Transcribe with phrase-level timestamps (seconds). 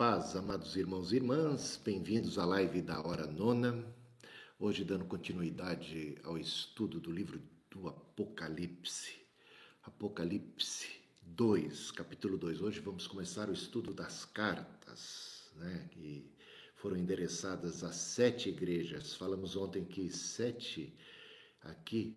[0.00, 3.84] paz, amados irmãos e irmãs, bem-vindos à live da Hora Nona.
[4.58, 7.38] Hoje, dando continuidade ao estudo do livro
[7.70, 9.14] do Apocalipse,
[9.82, 10.88] Apocalipse
[11.20, 12.62] 2, capítulo 2.
[12.62, 16.32] Hoje vamos começar o estudo das cartas, né, que
[16.76, 19.12] foram endereçadas a sete igrejas.
[19.12, 20.96] Falamos ontem que sete
[21.60, 22.16] aqui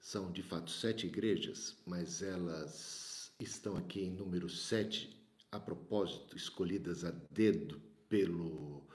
[0.00, 5.17] são de fato sete igrejas, mas elas estão aqui em número sete
[5.50, 8.86] a propósito, escolhidas a dedo pelo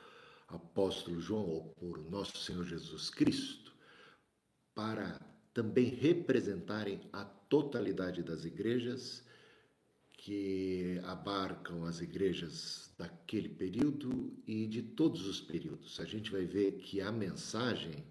[0.48, 3.74] apóstolo João ou por nosso Senhor Jesus Cristo,
[4.76, 5.20] para
[5.54, 9.24] também representarem a totalidade das igrejas
[10.12, 16.00] que abarcam as igrejas daquele período e de todos os períodos.
[16.00, 18.06] A gente vai ver que a mensagem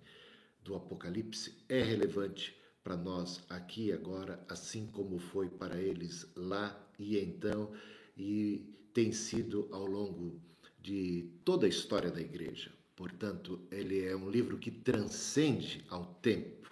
[0.62, 6.78] do Apocalipse é relevante para nós aqui e agora, assim como foi para eles lá
[6.98, 7.72] e então
[8.16, 10.40] e tem sido ao longo
[10.80, 12.72] de toda a história da igreja.
[12.94, 16.70] Portanto, ele é um livro que transcende ao tempo,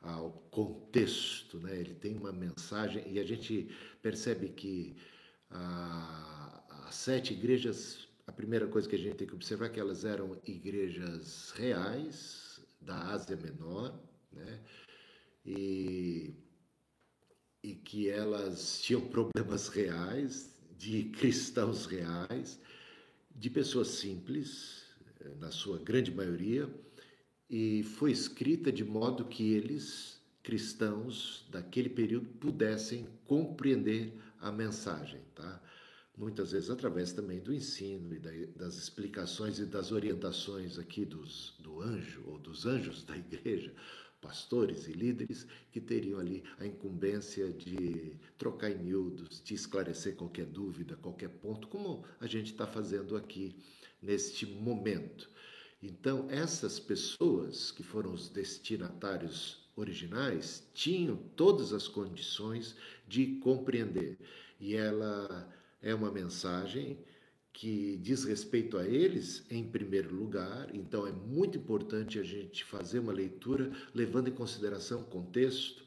[0.00, 1.78] ao contexto, né?
[1.78, 3.70] ele tem uma mensagem e a gente
[4.02, 4.96] percebe que
[5.50, 10.04] as sete igrejas, a primeira coisa que a gente tem que observar é que elas
[10.04, 13.98] eram igrejas reais da Ásia Menor,
[14.32, 14.60] né?
[15.44, 16.34] e,
[17.62, 20.49] e que elas tinham problemas reais,
[20.80, 22.58] de cristãos reais,
[23.36, 24.82] de pessoas simples,
[25.20, 26.74] eh, na sua grande maioria,
[27.50, 35.62] e foi escrita de modo que eles, cristãos daquele período, pudessem compreender a mensagem, tá?
[36.16, 41.82] Muitas vezes através também do ensino e das explicações e das orientações aqui dos, do
[41.82, 43.74] anjo ou dos anjos da igreja,
[44.20, 50.46] pastores e líderes que teriam ali a incumbência de trocar em miúdos, de esclarecer qualquer
[50.46, 53.56] dúvida, qualquer ponto, como a gente está fazendo aqui
[54.02, 55.28] neste momento.
[55.82, 62.76] Então, essas pessoas que foram os destinatários originais tinham todas as condições
[63.08, 64.18] de compreender.
[64.60, 65.50] E ela
[65.80, 66.98] é uma mensagem
[67.52, 73.00] que diz respeito a eles em primeiro lugar, então é muito importante a gente fazer
[73.00, 75.84] uma leitura levando em consideração o contexto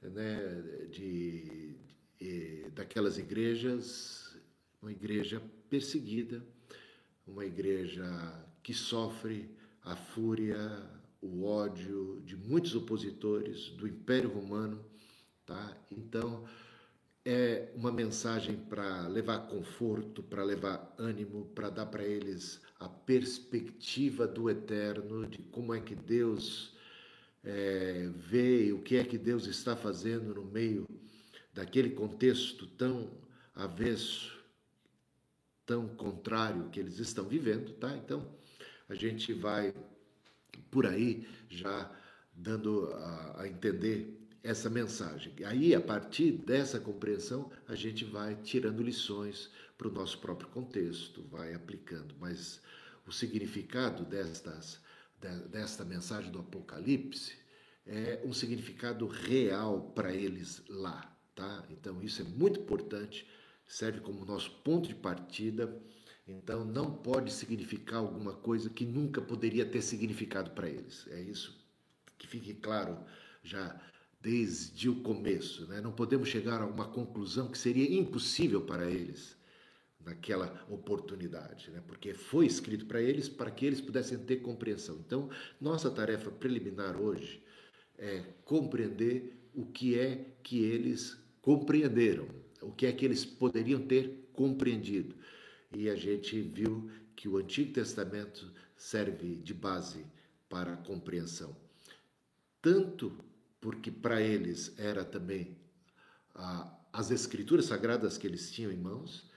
[0.00, 1.76] né, de,
[2.18, 4.36] de, daquelas igrejas,
[4.80, 6.44] uma igreja perseguida,
[7.26, 8.04] uma igreja
[8.62, 9.50] que sofre
[9.82, 10.58] a fúria,
[11.20, 14.84] o ódio de muitos opositores do Império Romano,
[15.46, 15.76] tá?
[15.90, 16.44] Então,
[17.24, 24.26] é uma mensagem para levar conforto, para levar ânimo, para dar para eles a perspectiva
[24.26, 26.74] do eterno, de como é que Deus
[27.44, 30.86] é, vê, o que é que Deus está fazendo no meio
[31.54, 33.10] daquele contexto tão
[33.54, 34.36] avesso,
[35.64, 37.96] tão contrário que eles estão vivendo, tá?
[37.96, 38.26] Então,
[38.88, 39.72] a gente vai
[40.70, 41.90] por aí já
[42.34, 45.32] dando a, a entender essa mensagem.
[45.44, 51.22] Aí, a partir dessa compreensão, a gente vai tirando lições para o nosso próprio contexto,
[51.30, 52.14] vai aplicando.
[52.18, 52.60] Mas
[53.06, 54.80] o significado destas,
[55.50, 57.34] desta mensagem do Apocalipse
[57.86, 61.64] é um significado real para eles lá, tá?
[61.70, 63.26] Então, isso é muito importante,
[63.66, 65.80] serve como nosso ponto de partida.
[66.26, 71.06] Então, não pode significar alguma coisa que nunca poderia ter significado para eles.
[71.08, 71.60] É isso
[72.18, 72.98] que fique claro
[73.42, 73.80] já
[74.22, 75.66] desde o começo.
[75.66, 75.80] Né?
[75.80, 79.36] Não podemos chegar a uma conclusão que seria impossível para eles
[80.00, 81.82] naquela oportunidade, né?
[81.86, 84.96] porque foi escrito para eles para que eles pudessem ter compreensão.
[85.04, 85.28] Então,
[85.60, 87.42] nossa tarefa preliminar hoje
[87.98, 92.26] é compreender o que é que eles compreenderam,
[92.60, 95.14] o que é que eles poderiam ter compreendido.
[95.74, 100.04] E a gente viu que o Antigo Testamento serve de base
[100.48, 101.56] para a compreensão,
[102.60, 103.16] tanto
[103.62, 105.56] porque para eles era também
[106.92, 109.30] as escrituras sagradas que eles tinham em mãos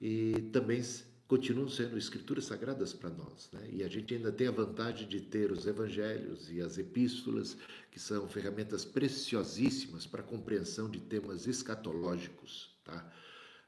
[0.00, 0.80] e também
[1.26, 3.50] continuam sendo escrituras sagradas para nós.
[3.52, 3.68] Né?
[3.72, 7.56] E a gente ainda tem a vantagem de ter os evangelhos e as epístolas,
[7.90, 12.76] que são ferramentas preciosíssimas para a compreensão de temas escatológicos.
[12.84, 13.12] Tá?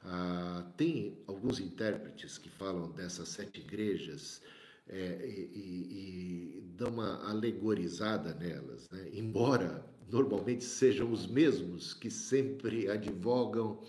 [0.03, 4.43] Ah, tem alguns intérpretes que falam dessas sete igrejas
[4.87, 9.09] é, e, e, e, dão uma alegorizada nelas, né?
[9.15, 13.83] embora normalmente sejam os mesmos que sempre advogam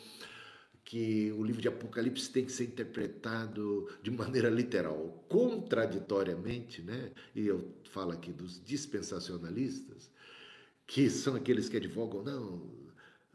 [0.84, 7.12] que o livro de Apocalipse tem que ser interpretado de maneira literal, contraditoriamente, né?
[7.36, 10.12] E eu falo aqui dos dispensacionalistas,
[10.86, 12.86] que são aqueles que advogam, não,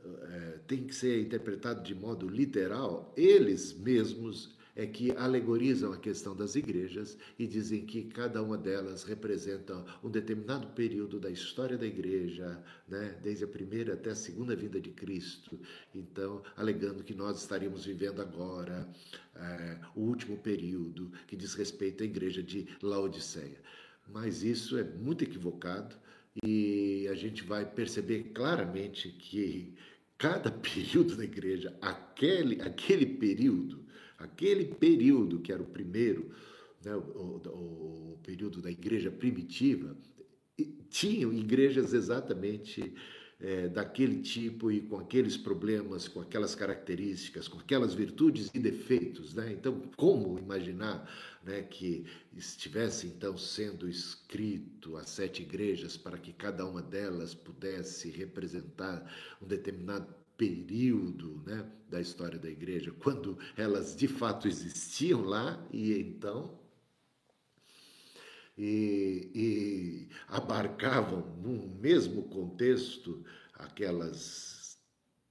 [0.05, 6.34] é, tem que ser interpretado de modo literal, eles mesmos é que alegorizam a questão
[6.34, 11.87] das igrejas e dizem que cada uma delas representa um determinado período da história da
[11.87, 15.58] igreja, né, desde a primeira até a segunda vinda de Cristo.
[15.94, 18.88] Então, alegando que nós estaríamos vivendo agora
[19.34, 23.61] é, o último período que diz respeito à igreja de Laodiceia.
[24.08, 25.96] Mas isso é muito equivocado
[26.44, 29.75] e a gente vai perceber claramente que
[30.17, 33.84] cada período da igreja, aquele, aquele período,
[34.20, 36.31] aquele período que era o primeiro,
[36.84, 39.96] né, o, o, período da igreja primitiva,
[40.88, 42.94] tinham igrejas exatamente
[43.40, 49.32] é, daquele tipo e com aqueles problemas, com aquelas características, com aquelas virtudes e defeitos.
[49.34, 49.52] Né?
[49.52, 51.11] Então, como imaginar
[51.43, 52.05] né, que
[52.37, 59.46] estivesse então sendo escrito as sete igrejas para que cada uma delas pudesse representar um
[59.46, 66.59] determinado período né, da história da igreja, quando elas de fato existiam lá e então
[68.57, 73.23] e, e abarcavam no mesmo contexto
[73.53, 74.79] aquelas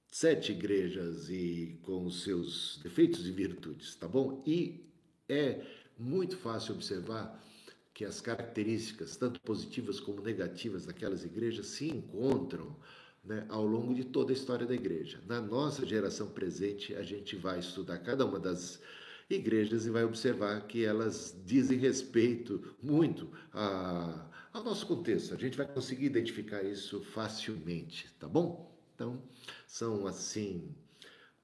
[0.06, 4.44] sete igrejas e com os seus defeitos e virtudes, tá bom?
[4.46, 4.88] E
[5.28, 5.66] é
[5.98, 7.44] muito fácil observar
[7.92, 12.76] que as características, tanto positivas como negativas daquelas igrejas, se encontram
[13.24, 15.20] né, ao longo de toda a história da igreja.
[15.26, 18.80] Na nossa geração presente, a gente vai estudar cada uma das
[19.28, 25.34] igrejas e vai observar que elas dizem respeito muito a, ao nosso contexto.
[25.34, 28.76] A gente vai conseguir identificar isso facilmente, tá bom?
[28.94, 29.22] Então,
[29.66, 30.74] são assim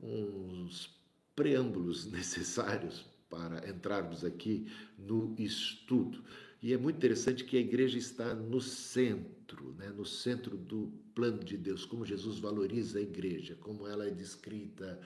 [0.00, 0.94] uns
[1.34, 4.66] preâmbulos necessários para entrarmos aqui
[4.98, 6.24] no estudo.
[6.62, 9.88] E é muito interessante que a igreja está no centro, né?
[9.88, 15.00] no centro do plano de Deus, como Jesus valoriza a igreja, como ela é descrita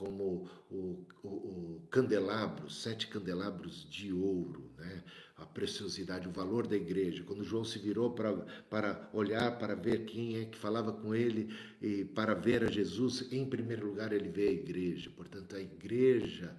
[0.00, 5.04] como o, o, o candelabro, sete candelabros de ouro, né?
[5.36, 7.22] a preciosidade, o valor da igreja.
[7.22, 8.32] Quando João se virou para,
[8.70, 13.30] para olhar, para ver quem é que falava com ele e para ver a Jesus,
[13.30, 15.10] em primeiro lugar ele vê a igreja.
[15.14, 16.56] Portanto, a igreja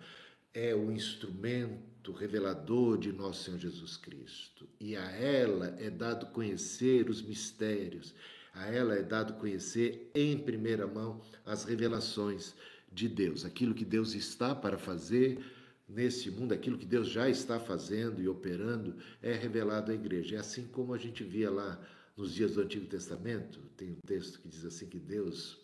[0.54, 4.68] é o instrumento revelador de nosso Senhor Jesus Cristo.
[4.80, 8.16] E a ela é dado conhecer os mistérios,
[8.54, 12.56] a ela é dado conhecer em primeira mão as revelações
[12.92, 15.40] de Deus, aquilo que Deus está para fazer
[15.88, 20.38] nesse mundo, aquilo que Deus já está fazendo e operando, é revelado à igreja.
[20.38, 21.80] É assim como a gente via lá
[22.18, 25.60] nos dias do Antigo Testamento, tem um texto que diz assim que Deus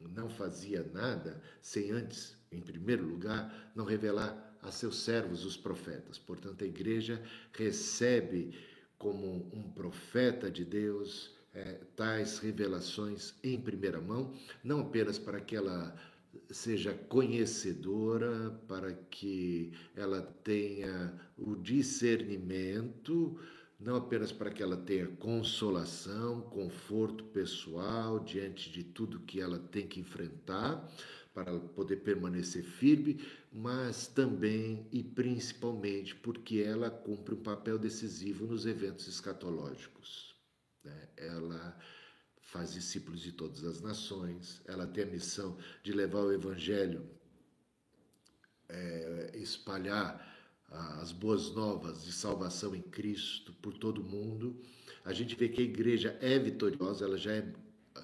[0.00, 6.18] não fazia nada sem antes, em primeiro lugar, não revelar a seus servos, os profetas.
[6.18, 7.22] Portanto, a igreja
[7.52, 8.54] recebe
[8.98, 14.32] como um profeta de Deus é, tais revelações em primeira mão,
[14.62, 15.94] não apenas para que ela
[16.50, 23.38] seja conhecedora, para que ela tenha o discernimento,
[23.78, 29.86] não apenas para que ela tenha consolação, conforto pessoal diante de tudo que ela tem
[29.86, 30.90] que enfrentar,
[31.34, 33.20] para poder permanecer firme,
[33.52, 40.36] mas também e principalmente porque ela cumpre um papel decisivo nos eventos escatológicos.
[40.84, 41.08] Né?
[41.16, 41.76] Ela
[42.40, 47.04] faz discípulos de todas as nações, ela tem a missão de levar o Evangelho,
[48.68, 50.32] é, espalhar
[51.00, 54.56] as boas novas de salvação em Cristo por todo o mundo.
[55.04, 57.52] A gente vê que a igreja é vitoriosa, ela já é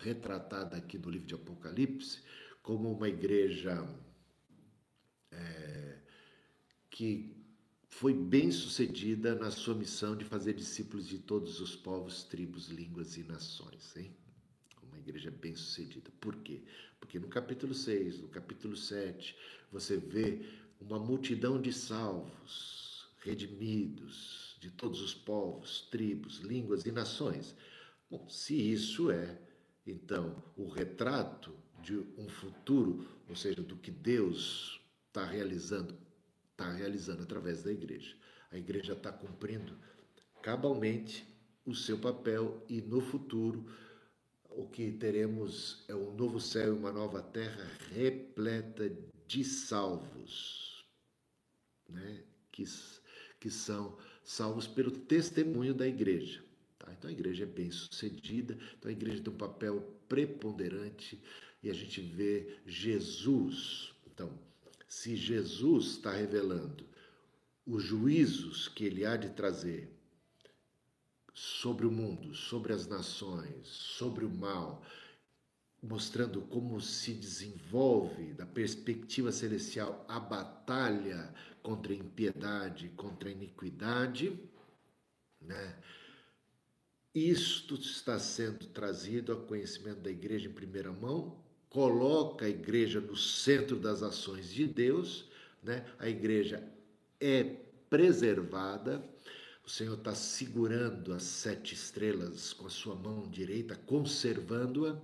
[0.00, 2.20] retratada aqui no livro de Apocalipse
[2.62, 3.86] como uma igreja
[5.30, 5.98] é,
[6.90, 7.36] que
[7.88, 13.16] foi bem sucedida na sua missão de fazer discípulos de todos os povos, tribos, línguas
[13.16, 13.96] e nações.
[13.96, 14.14] Hein?
[15.00, 16.10] igreja bem-sucedida.
[16.20, 16.62] Por quê?
[16.98, 19.36] Porque no capítulo 6, no capítulo 7,
[19.72, 20.40] você vê
[20.80, 27.54] uma multidão de salvos, redimidos, de todos os povos, tribos, línguas e nações.
[28.10, 29.38] Bom, se isso é,
[29.86, 35.96] então, o retrato de um futuro, ou seja, do que Deus está realizando,
[36.52, 38.16] está realizando através da igreja.
[38.50, 39.76] A igreja está cumprindo
[40.42, 41.26] cabalmente
[41.64, 43.64] o seu papel e no futuro
[44.50, 48.90] o que teremos é um novo céu e uma nova terra repleta
[49.26, 50.84] de salvos,
[51.88, 52.24] né?
[52.50, 52.64] que,
[53.38, 56.42] que são salvos pelo testemunho da igreja.
[56.78, 56.92] Tá?
[56.92, 61.22] Então a igreja é bem sucedida, então a igreja tem um papel preponderante
[61.62, 63.92] e a gente vê Jesus.
[64.06, 64.32] Então,
[64.88, 66.84] se Jesus está revelando
[67.66, 69.88] os juízos que ele há de trazer
[71.32, 74.82] sobre o mundo, sobre as nações, sobre o mal,
[75.82, 84.38] mostrando como se desenvolve, da perspectiva celestial, a batalha contra a impiedade, contra a iniquidade,
[85.40, 85.78] né?
[87.14, 93.16] Isto está sendo trazido ao conhecimento da igreja em primeira mão, coloca a igreja no
[93.16, 95.24] centro das ações de Deus,
[95.62, 95.86] né?
[95.98, 96.62] A igreja
[97.20, 97.44] é
[97.88, 99.02] preservada.
[99.64, 105.00] O Senhor está segurando as sete estrelas com a sua mão direita, conservando-a.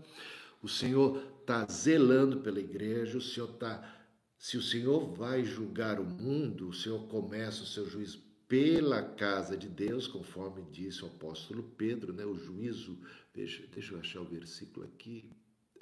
[0.61, 3.17] O Senhor está zelando pela igreja.
[3.17, 3.95] O Senhor está.
[4.37, 9.57] Se o Senhor vai julgar o mundo, o Senhor começa o seu juízo pela casa
[9.57, 12.25] de Deus, conforme disse o apóstolo Pedro, né?
[12.25, 12.99] O juízo,
[13.33, 15.31] deixa, deixa eu achar o versículo aqui.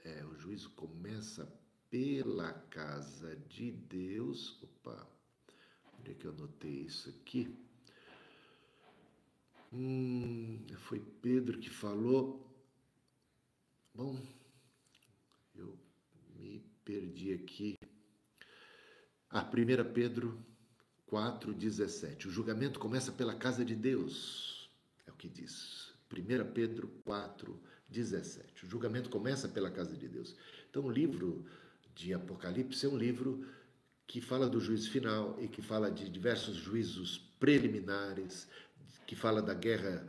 [0.05, 1.51] É, o juízo começa
[1.89, 4.63] pela casa de Deus.
[4.63, 5.09] Opa,
[5.99, 7.57] onde é que eu anotei isso aqui?
[9.73, 12.47] Hum, foi Pedro que falou.
[13.95, 14.21] Bom,
[15.55, 15.79] eu
[16.37, 17.75] me perdi aqui.
[19.31, 20.39] Ah, 1 Pedro
[21.11, 22.27] 4,17.
[22.27, 24.71] O julgamento começa pela casa de Deus,
[25.07, 25.95] é o que diz.
[26.13, 26.89] 1 Pedro
[27.93, 28.65] 4,17.
[28.65, 30.35] O julgamento começa pela casa de Deus.
[30.71, 31.45] Então, o livro
[31.95, 33.47] de Apocalipse é um livro
[34.07, 38.49] que fala do juízo final e que fala de diversos juízos preliminares,
[39.07, 40.07] que fala da guerra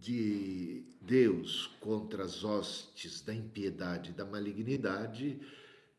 [0.00, 5.40] de Deus contra as hostes da impiedade, da malignidade.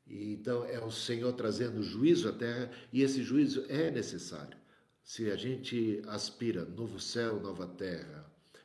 [0.07, 4.57] E, então é o Senhor trazendo juízo à terra e esse juízo é necessário.
[5.03, 8.22] Se a gente aspira novo céu, nova terra,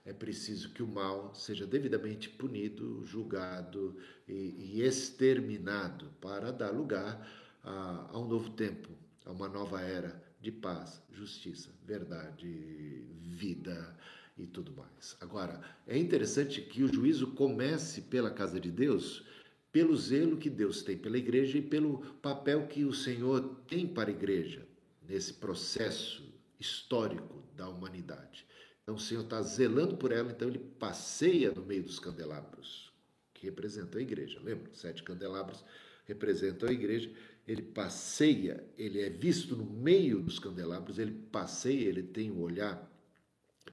[0.09, 3.95] é preciso que o mal seja devidamente punido, julgado
[4.27, 7.29] e, e exterminado para dar lugar
[7.63, 8.89] a, a um novo tempo,
[9.27, 13.95] a uma nova era de paz, justiça, verdade, vida
[14.39, 15.15] e tudo mais.
[15.21, 19.27] Agora, é interessante que o juízo comece pela casa de Deus,
[19.71, 24.09] pelo zelo que Deus tem pela igreja e pelo papel que o Senhor tem para
[24.09, 24.67] a igreja
[25.07, 26.25] nesse processo
[26.59, 28.48] histórico da humanidade.
[28.89, 32.91] Então o Senhor está zelando por ela, então ele passeia no meio dos candelabros,
[33.35, 34.41] que representam a igreja.
[34.43, 34.71] Lembra?
[34.73, 35.63] Sete candelabros
[36.07, 37.13] representam a igreja
[37.47, 42.91] ele passeia, ele é visto no meio dos candelabros, ele passeia, ele tem um olhar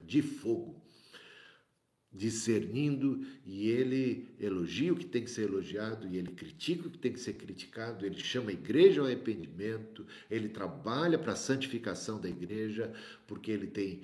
[0.02, 0.82] de fogo,
[2.10, 6.98] discernindo, e ele elogia o que tem que ser elogiado, e ele critica o que
[6.98, 12.18] tem que ser criticado, ele chama a igreja ao arrependimento, ele trabalha para a santificação
[12.18, 12.92] da igreja,
[13.26, 14.00] porque ele tem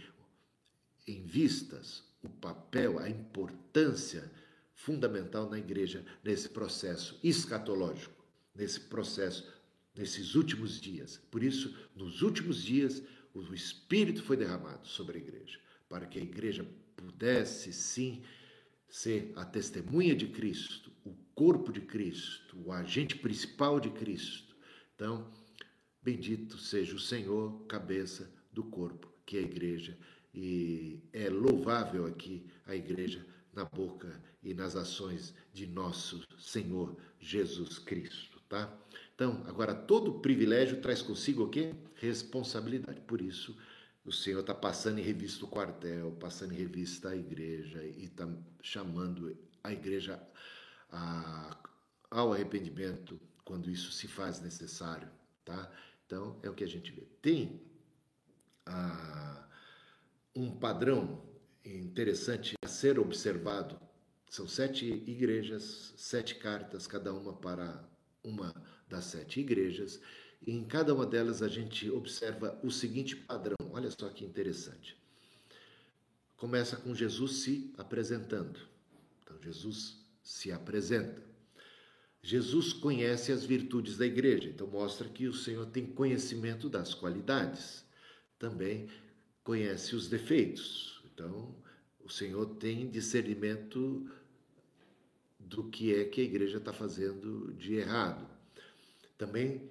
[1.06, 4.30] em vistas o papel, a importância
[4.74, 9.46] fundamental na igreja nesse processo escatológico, nesse processo
[9.94, 11.20] nesses últimos dias.
[11.30, 13.02] Por isso, nos últimos dias,
[13.34, 16.66] o Espírito foi derramado sobre a igreja, para que a igreja
[16.96, 18.22] pudesse sim
[18.88, 24.54] ser a testemunha de Cristo, o corpo de Cristo, o agente principal de Cristo.
[24.94, 25.30] Então,
[26.02, 29.96] bendito seja o Senhor, cabeça do corpo, que é a igreja,
[30.34, 37.78] e é louvável aqui a igreja na boca e nas ações de nosso Senhor Jesus
[37.78, 38.72] Cristo, tá?
[39.14, 41.74] Então, agora, todo privilégio traz consigo o quê?
[41.94, 43.00] Responsabilidade.
[43.02, 43.56] Por isso,
[44.04, 48.28] o Senhor está passando em revista o quartel, passando em revista a igreja e está
[48.62, 50.20] chamando a igreja
[50.90, 51.56] a,
[52.10, 55.08] ao arrependimento quando isso se faz necessário,
[55.44, 55.70] tá?
[56.06, 57.02] Então, é o que a gente vê.
[57.20, 57.60] Tem
[58.66, 59.46] ah,
[60.34, 61.22] um padrão
[61.64, 63.78] interessante a ser observado.
[64.28, 67.86] São sete igrejas, sete cartas, cada uma para
[68.24, 68.54] uma
[68.88, 70.00] das sete igrejas,
[70.46, 73.56] e em cada uma delas a gente observa o seguinte padrão.
[73.70, 74.96] Olha só que interessante.
[76.36, 78.58] Começa com Jesus se apresentando.
[79.22, 81.22] Então, Jesus se apresenta.
[82.22, 87.84] Jesus conhece as virtudes da igreja, então mostra que o Senhor tem conhecimento das qualidades.
[88.38, 88.88] Também
[89.44, 91.02] conhece os defeitos.
[91.12, 91.54] Então,
[92.04, 94.10] o Senhor tem discernimento
[95.38, 98.26] do que é que a igreja está fazendo de errado.
[99.18, 99.70] Também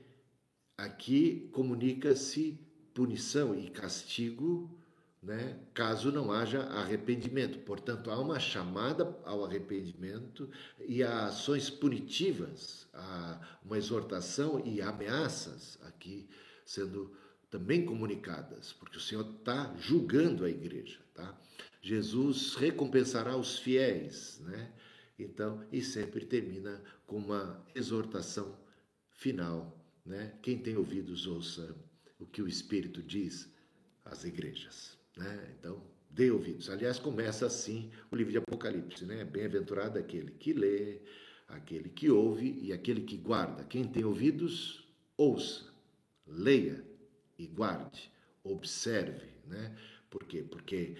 [0.77, 2.59] aqui comunica-se
[2.93, 4.69] punição e castigo,
[5.21, 7.59] né, caso não haja arrependimento.
[7.59, 10.49] Portanto, há uma chamada ao arrependimento
[10.79, 16.27] e há ações punitivas, há uma exortação e ameaças aqui
[16.65, 17.11] sendo
[17.51, 21.37] também comunicadas, porque o Senhor está julgando a igreja, tá?
[21.81, 24.71] Jesus recompensará os fiéis, né?
[25.19, 28.57] Então, e sempre termina com uma exortação
[29.11, 30.33] final, né?
[30.41, 31.75] Quem tem ouvidos ouça
[32.17, 33.51] o que o Espírito diz
[34.05, 35.53] às igrejas, né?
[35.59, 36.69] Então, dê ouvidos.
[36.69, 39.25] Aliás, começa assim o livro de Apocalipse, né?
[39.25, 41.01] Bem-aventurado aquele que lê,
[41.49, 43.65] aquele que ouve e aquele que guarda.
[43.65, 45.65] Quem tem ouvidos, ouça,
[46.25, 46.90] leia
[47.37, 48.11] e guarde,
[48.43, 49.75] observe, né?
[50.09, 50.43] Por quê?
[50.43, 50.95] Porque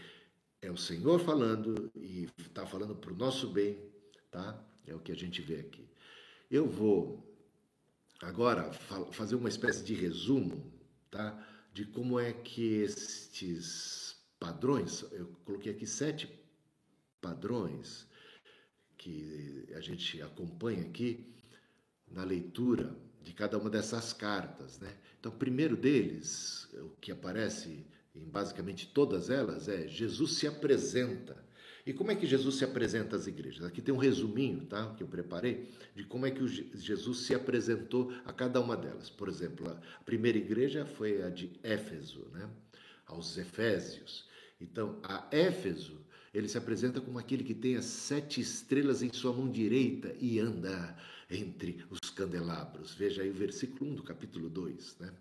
[0.62, 3.78] é o Senhor falando e está falando para o nosso bem,
[4.30, 4.64] tá?
[4.86, 5.88] É o que a gente vê aqui.
[6.50, 7.26] Eu vou
[8.22, 8.72] agora
[9.12, 10.72] fazer uma espécie de resumo,
[11.10, 11.48] tá?
[11.74, 16.30] De como é que estes padrões, eu coloquei aqui sete
[17.22, 18.08] padrões
[18.98, 21.34] que a gente acompanha aqui
[22.08, 24.94] na leitura de cada uma dessas cartas, né?
[25.20, 27.86] Então, o primeiro deles, o que aparece
[28.16, 31.38] em basicamente todas elas, é Jesus se apresenta.
[31.86, 33.66] E como é que Jesus se apresenta às igrejas?
[33.66, 34.94] Aqui tem um resuminho, tá?
[34.96, 39.10] Que eu preparei de como é que Jesus se apresentou a cada uma delas.
[39.10, 42.50] Por exemplo, a primeira igreja foi a de Éfeso, né?
[43.06, 44.28] Aos Efésios.
[44.60, 46.00] Então, a Éfeso,
[46.34, 50.40] ele se apresenta como aquele que tem as sete estrelas em sua mão direita e
[50.40, 50.96] anda
[51.32, 52.94] entre os candelabros.
[52.94, 54.98] Veja aí o versículo 1 do capítulo 2.
[55.00, 55.14] Né?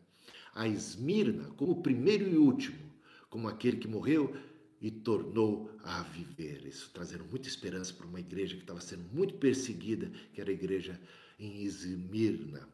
[0.54, 2.92] A Esmirna, como o primeiro e último,
[3.28, 4.34] como aquele que morreu
[4.80, 6.66] e tornou a viver.
[6.66, 10.54] Isso trazendo muita esperança para uma igreja que estava sendo muito perseguida, que era a
[10.54, 11.00] igreja
[11.38, 12.68] em Esmirna.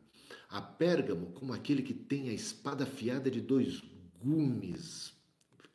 [0.48, 3.82] A Pérgamo, como aquele que tem a espada afiada de dois
[4.22, 5.12] gumes.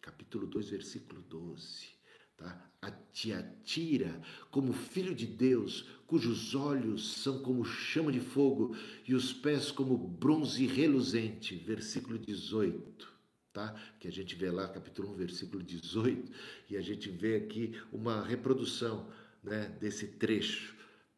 [0.02, 2.01] Capítulo 2, versículo 12.
[2.42, 2.72] Tá?
[2.82, 4.20] A Tiatira,
[4.50, 8.76] como filho de Deus, cujos olhos são como chama de fogo
[9.08, 11.56] e os pés como bronze reluzente.
[11.56, 13.12] Versículo 18.
[13.54, 13.76] Tá?
[14.00, 16.32] Que a gente vê lá, capítulo 1, versículo 18,
[16.70, 19.12] e a gente vê aqui uma reprodução
[19.44, 20.74] né, desse trecho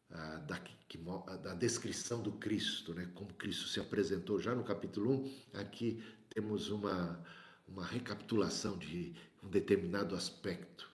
[0.09, 0.97] ah, da, que,
[1.43, 5.11] da descrição do Cristo, né, como Cristo se apresentou já no capítulo
[5.53, 5.59] 1.
[5.59, 7.23] Aqui temos uma,
[7.67, 9.13] uma recapitulação de
[9.43, 10.92] um determinado aspecto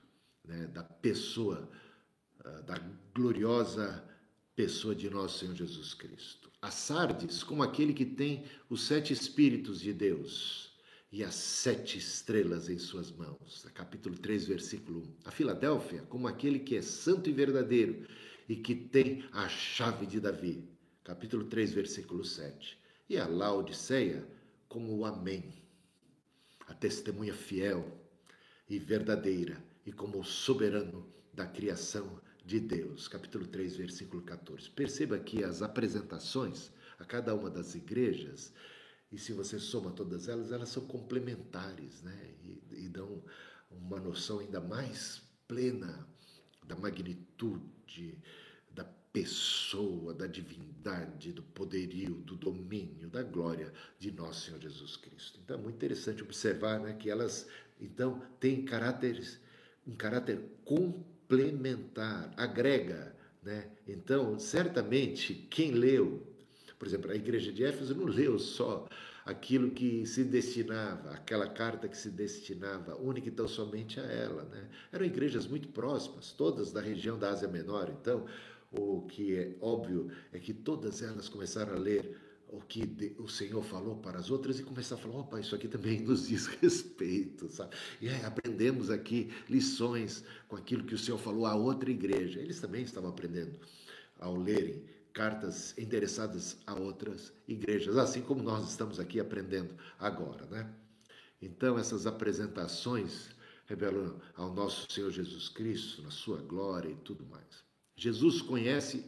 [0.50, 1.70] né, da pessoa
[2.44, 2.78] ah, da
[3.14, 4.04] gloriosa
[4.56, 6.52] pessoa de nosso Senhor Jesus Cristo.
[6.62, 10.74] A Sardes, como aquele que tem os sete Espíritos de Deus
[11.12, 13.66] e as sete estrelas em suas mãos.
[13.74, 15.16] Capítulo 3, versículo 1.
[15.26, 18.06] A Filadélfia, como aquele que é santo e verdadeiro
[18.50, 20.68] e que tem a chave de Davi.
[21.04, 22.78] Capítulo 3, versículo 7.
[23.08, 24.28] E a Laodiceia,
[24.68, 25.54] como o Amém,
[26.68, 27.98] a testemunha fiel
[28.70, 33.08] e verdadeira, e como soberano da criação de Deus.
[33.08, 34.70] Capítulo 3, versículo 14.
[34.72, 38.54] Perceba que as apresentações a cada uma das igrejas,
[39.12, 42.34] e se você soma todas elas, elas são complementares, né?
[42.44, 43.24] E, e dão
[43.72, 46.08] uma noção ainda mais plena
[46.66, 48.18] da magnitude,
[48.72, 55.40] da pessoa, da divindade, do poderio, do domínio, da glória de nosso Senhor Jesus Cristo.
[55.44, 57.48] Então é muito interessante observar né, que elas
[57.80, 59.40] então têm caráteres,
[59.90, 63.16] um caráter complementar agrega.
[63.42, 63.68] Né?
[63.88, 66.22] Então, certamente, quem leu,
[66.78, 68.88] por exemplo, a igreja de Éfeso não leu só
[69.26, 74.44] aquilo que se destinava, aquela carta que se destinava única e tão somente a ela.
[74.44, 74.68] Né?
[74.92, 77.94] Eram igrejas muito próximas, todas da região da Ásia Menor.
[78.00, 78.26] Então,
[78.72, 82.16] o que é óbvio é que todas elas começaram a ler
[82.52, 85.68] o que o Senhor falou para as outras e começar a falar, opa, isso aqui
[85.68, 87.76] também nos diz respeito, sabe?
[88.02, 92.40] E aí aprendemos aqui lições com aquilo que o Senhor falou à outra igreja.
[92.40, 93.56] Eles também estavam aprendendo
[94.20, 94.84] ao lerem
[95.14, 100.70] cartas endereçadas a outras igrejas, assim como nós estamos aqui aprendendo agora, né?
[101.42, 103.30] Então essas apresentações
[103.66, 107.64] revelam ao nosso Senhor Jesus Cristo, na sua glória e tudo mais.
[107.96, 109.06] Jesus conhece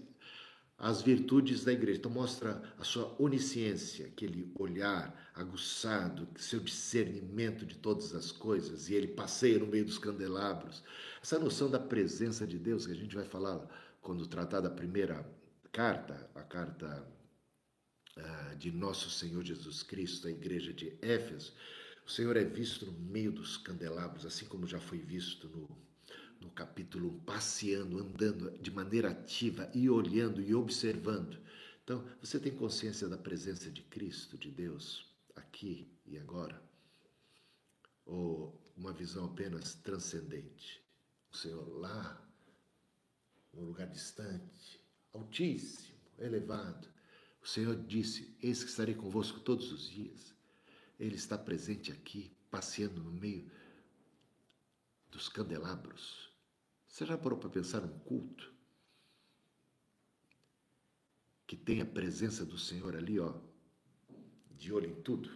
[0.82, 2.00] as virtudes da igreja.
[2.00, 8.96] Então mostra a sua onisciência, aquele olhar aguçado, seu discernimento de todas as coisas, e
[8.96, 10.84] ele passeia no meio dos candelabros.
[11.22, 13.62] Essa noção da presença de Deus, que a gente vai falar
[14.02, 15.24] quando tratar da primeira
[15.72, 17.08] carta, a carta
[18.18, 21.54] uh, de nosso Senhor Jesus Cristo, a igreja de Éfeso,
[22.08, 25.91] o Senhor é visto no meio dos candelabros, assim como já foi visto no
[26.42, 31.40] no capítulo 1, passeando, andando de maneira ativa e olhando e observando.
[31.84, 36.62] Então, você tem consciência da presença de Cristo, de Deus, aqui e agora?
[38.06, 40.84] Ou uma visão apenas transcendente?
[41.32, 42.22] O Senhor lá,
[43.54, 44.82] num lugar distante,
[45.14, 46.88] altíssimo, elevado.
[47.42, 50.34] O Senhor disse: Eis que estarei convosco todos os dias.
[51.00, 53.50] Ele está presente aqui, passeando no meio
[55.10, 56.31] dos candelabros.
[56.92, 58.52] Você já parou para pensar num culto
[61.48, 63.34] que tem a presença do Senhor ali, ó,
[64.58, 65.32] de olho em tudo?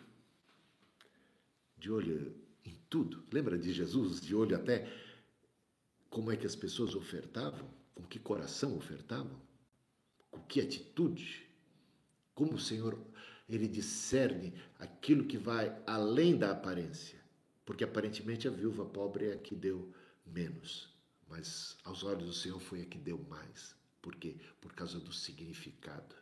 [1.77, 3.23] De olho em tudo.
[3.31, 4.85] Lembra de Jesus, de olho até
[6.09, 7.73] como é que as pessoas ofertavam?
[7.93, 9.41] Com que coração ofertavam?
[10.29, 11.49] Com que atitude?
[12.33, 12.99] Como o Senhor
[13.47, 17.17] ele discerne aquilo que vai além da aparência,
[17.65, 19.93] porque aparentemente a viúva pobre é a que deu
[20.25, 20.93] menos,
[21.27, 23.75] mas aos olhos do Senhor foi a que deu mais.
[24.01, 24.35] Por quê?
[24.61, 26.15] Por causa do significado,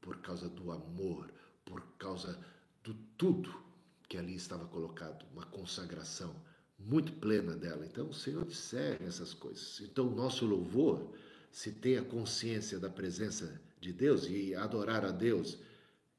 [0.00, 1.32] por causa do amor,
[1.64, 2.38] por causa
[2.82, 3.62] do tudo
[4.08, 6.34] que ali estava colocado, uma consagração
[6.78, 7.84] muito plena dela.
[7.84, 9.80] Então o Senhor discerne essas coisas.
[9.80, 11.12] Então o nosso louvor,
[11.50, 15.58] se tem a consciência da presença de Deus e adorar a Deus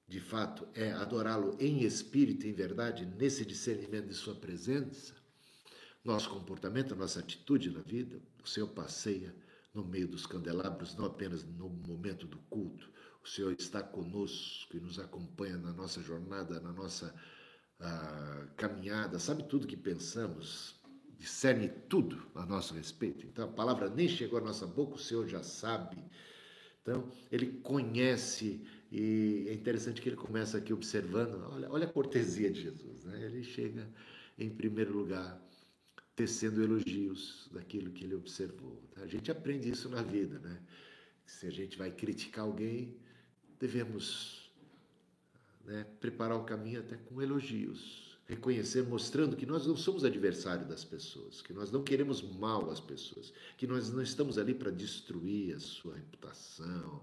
[0.10, 5.14] de fato é adorá-lo em espírito e em verdade, nesse discernimento de sua presença,
[6.04, 9.36] nosso comportamento, nossa atitude na vida, o Senhor passeia
[9.74, 12.90] no meio dos candelabros, não apenas no momento do culto.
[13.24, 17.14] O Senhor está conosco e nos acompanha na nossa jornada, na nossa
[17.80, 20.80] ah, caminhada, sabe tudo que pensamos,
[21.18, 23.26] discerne tudo a nosso respeito.
[23.28, 26.04] Então a palavra nem chegou à nossa boca, o Senhor já sabe.
[26.82, 32.50] Então ele conhece e é interessante que ele começa aqui observando, olha, olha a cortesia
[32.50, 33.26] de Jesus, né?
[33.26, 33.88] Ele chega
[34.38, 35.40] em primeiro lugar
[36.20, 38.78] tecendo elogios daquilo que ele observou.
[38.98, 40.60] A gente aprende isso na vida, né?
[41.26, 42.98] Se a gente vai criticar alguém,
[43.58, 44.52] devemos
[45.64, 50.84] né, preparar o caminho até com elogios, reconhecer, mostrando que nós não somos adversário das
[50.84, 55.56] pessoas, que nós não queremos mal às pessoas, que nós não estamos ali para destruir
[55.56, 57.02] a sua reputação,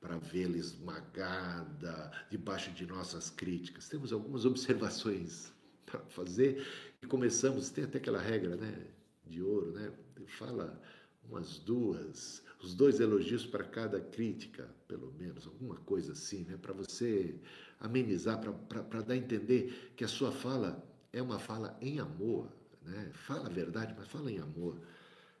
[0.00, 3.88] para vê-la esmagada debaixo de nossas críticas.
[3.88, 5.52] Temos algumas observações
[5.86, 6.66] para fazer
[7.06, 8.86] começamos, tem até aquela regra, né,
[9.26, 9.92] de ouro, né?
[10.26, 10.80] Fala
[11.28, 16.56] umas duas, os dois elogios para cada crítica, pelo menos, alguma coisa assim, né?
[16.56, 17.34] Para você
[17.80, 22.48] amenizar, para dar a entender que a sua fala é uma fala em amor,
[22.82, 23.10] né?
[23.12, 24.80] Fala a verdade, mas fala em amor.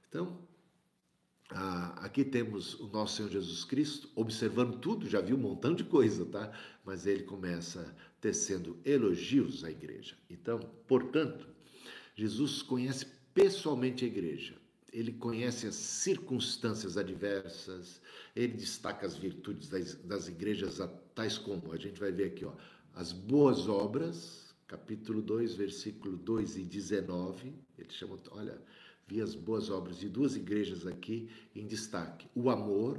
[0.08, 0.38] Então,
[1.50, 5.84] ah, aqui temos o nosso Senhor Jesus Cristo observando tudo, já viu um montão de
[5.84, 6.50] coisa, tá?
[6.84, 10.16] Mas ele começa tecendo elogios à igreja.
[10.28, 11.55] Então, portanto,
[12.16, 14.56] Jesus conhece pessoalmente a igreja.
[14.92, 18.00] Ele conhece as circunstâncias adversas,
[18.34, 20.78] ele destaca as virtudes das, das igrejas,
[21.14, 22.54] tais como, a gente vai ver aqui, ó,
[22.94, 28.58] as boas obras, capítulo 2, versículo 2 e 19, ele chama, olha,
[29.06, 32.26] vi as boas obras de duas igrejas aqui em destaque.
[32.34, 32.98] O amor,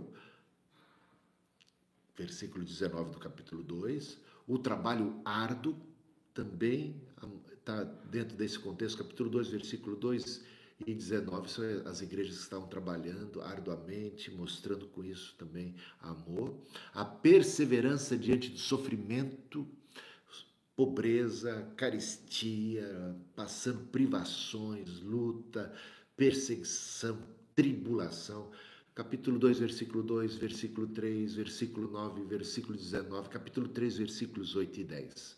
[2.15, 4.19] versículo 19 do capítulo 2.
[4.47, 5.75] O trabalho árduo,
[6.33, 7.01] também
[7.67, 10.41] está dentro desse contexto, capítulo 2, versículo 2
[10.85, 11.51] e 19.
[11.51, 16.57] São as igrejas que estavam trabalhando arduamente, mostrando com isso também amor.
[16.93, 19.67] A perseverança diante do sofrimento
[20.77, 25.73] pobreza, caristia, passando privações, luta,
[26.15, 27.17] perseguição,
[27.55, 28.51] tribulação.
[28.93, 34.83] Capítulo 2, versículo 2, versículo 3, versículo 9, versículo 19, capítulo 3, versículos 8 e
[34.83, 35.36] 10.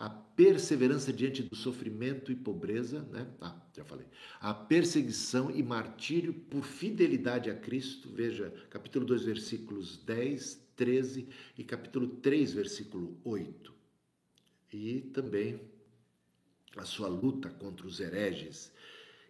[0.00, 3.30] A perseverança diante do sofrimento e pobreza, né?
[3.38, 4.06] Ah, já falei.
[4.40, 11.62] A perseguição e martírio por fidelidade a Cristo, veja, capítulo 2, versículos 10, 13 e
[11.62, 13.74] capítulo 3, versículo 8.
[14.72, 15.60] E também
[16.78, 18.72] a sua luta contra os hereges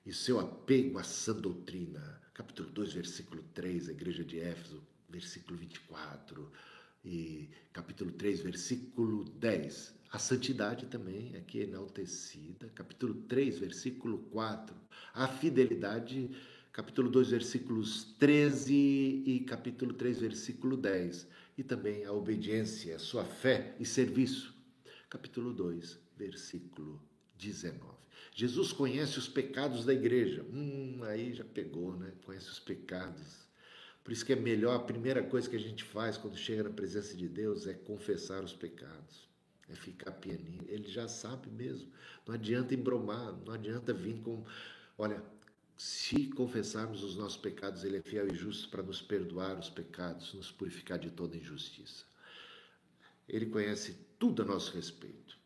[0.07, 2.23] e seu apego à sã doutrina.
[2.33, 6.49] Capítulo 2, versículo 3, a igreja de Éfeso, versículo 24.
[7.05, 9.99] E capítulo 3, versículo 10.
[10.13, 12.69] A santidade também aqui é enaltecida.
[12.75, 14.75] Capítulo 3, versículo 4.
[15.15, 16.29] A fidelidade,
[16.73, 21.29] capítulo 2, versículos 13 e capítulo 3, versículo 10.
[21.57, 24.53] E também a obediência, sua fé e serviço.
[25.09, 27.01] Capítulo 2, versículo
[27.39, 27.79] 19.
[28.35, 30.45] Jesus conhece os pecados da igreja.
[30.53, 32.13] Hum, aí já pegou, né?
[32.25, 33.47] Conhece os pecados.
[34.03, 36.71] Por isso que é melhor, a primeira coisa que a gente faz quando chega na
[36.71, 39.30] presença de Deus é confessar os pecados.
[39.71, 40.65] É ficar pianinho.
[40.69, 41.89] Ele já sabe mesmo.
[42.27, 44.45] Não adianta embromar, não adianta vir com.
[44.99, 45.23] Olha,
[45.77, 50.35] se confessarmos os nossos pecados, Ele é fiel e justo para nos perdoar os pecados,
[50.35, 52.05] nos purificar de toda injustiça.
[53.29, 55.41] Ele conhece tudo a nosso respeito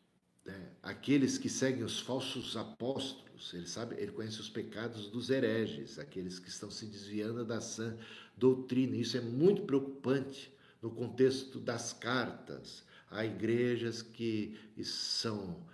[0.44, 5.98] né, aqueles que seguem os falsos apóstolos, ele sabe, ele conhece os pecados dos hereges,
[5.98, 7.96] aqueles que estão se desviando da sã
[8.36, 8.96] doutrina.
[8.96, 12.84] Isso é muito preocupante no contexto das cartas.
[13.14, 15.64] Há igrejas que são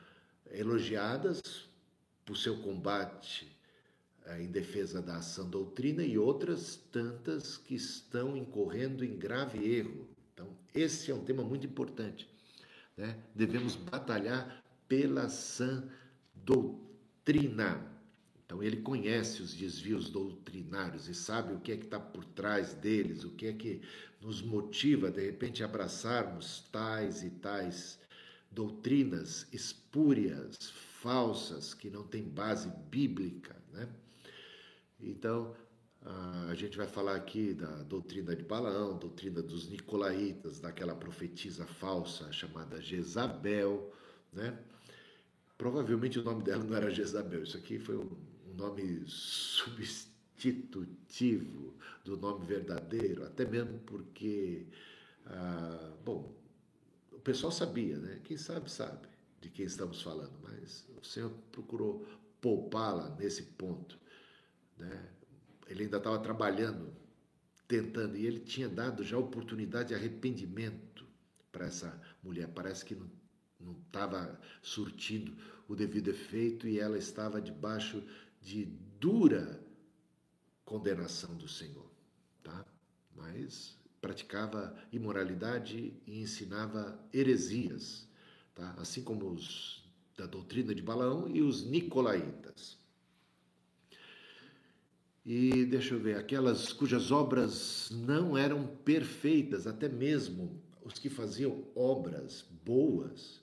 [0.51, 1.41] elogiadas
[2.23, 3.51] por seu combate
[4.27, 10.07] eh, em defesa da ação doutrina e outras tantas que estão incorrendo em grave erro.
[10.35, 12.29] Então, esse é um tema muito importante.
[12.95, 13.19] Né?
[13.35, 15.89] Devemos batalhar pela sã
[16.35, 17.91] doutrina.
[18.45, 22.75] Então ele conhece os desvios doutrinários e sabe o que é que está por trás
[22.75, 23.81] deles, o que é que
[24.21, 27.99] nos motiva de repente a abraçarmos tais e tais
[28.51, 30.57] doutrinas espúrias,
[31.01, 33.89] falsas, que não têm base bíblica, né?
[35.01, 35.55] Então
[36.49, 42.33] a gente vai falar aqui da doutrina de Balaão, doutrina dos nicolaítas, daquela profetisa falsa
[42.33, 43.93] chamada Jezabel,
[44.33, 44.59] né?
[45.59, 48.11] Provavelmente o nome dela não era Jezabel, isso aqui foi um
[48.57, 49.05] nome
[50.41, 51.75] substitutivo
[52.05, 54.67] do nome verdadeiro, até mesmo porque,
[55.27, 56.35] ah, bom,
[57.13, 58.21] o pessoal sabia, né?
[58.25, 59.07] Quem sabe, sabe
[59.41, 62.07] de quem estamos falando, mas o Senhor procurou
[62.41, 63.99] poupá-la nesse ponto,
[64.79, 65.09] né?
[65.69, 66.93] Ele ainda estava trabalhando,
[67.69, 71.07] tentando, e ele tinha dado já oportunidade de arrependimento
[71.53, 72.49] para essa mulher.
[72.49, 73.09] Parece que não
[73.61, 75.37] não estava surtindo
[75.69, 78.03] o devido efeito e ela estava debaixo
[78.41, 78.65] de
[78.99, 79.60] dura
[80.71, 81.91] condenação do Senhor,
[82.45, 82.65] tá?
[83.17, 88.07] Mas praticava imoralidade e ensinava heresias,
[88.55, 88.77] tá?
[88.79, 89.83] Assim como os
[90.17, 92.79] da doutrina de Balaão e os nicolaítas.
[95.27, 101.65] E deixa eu ver, aquelas cujas obras não eram perfeitas, até mesmo os que faziam
[101.75, 103.41] obras boas,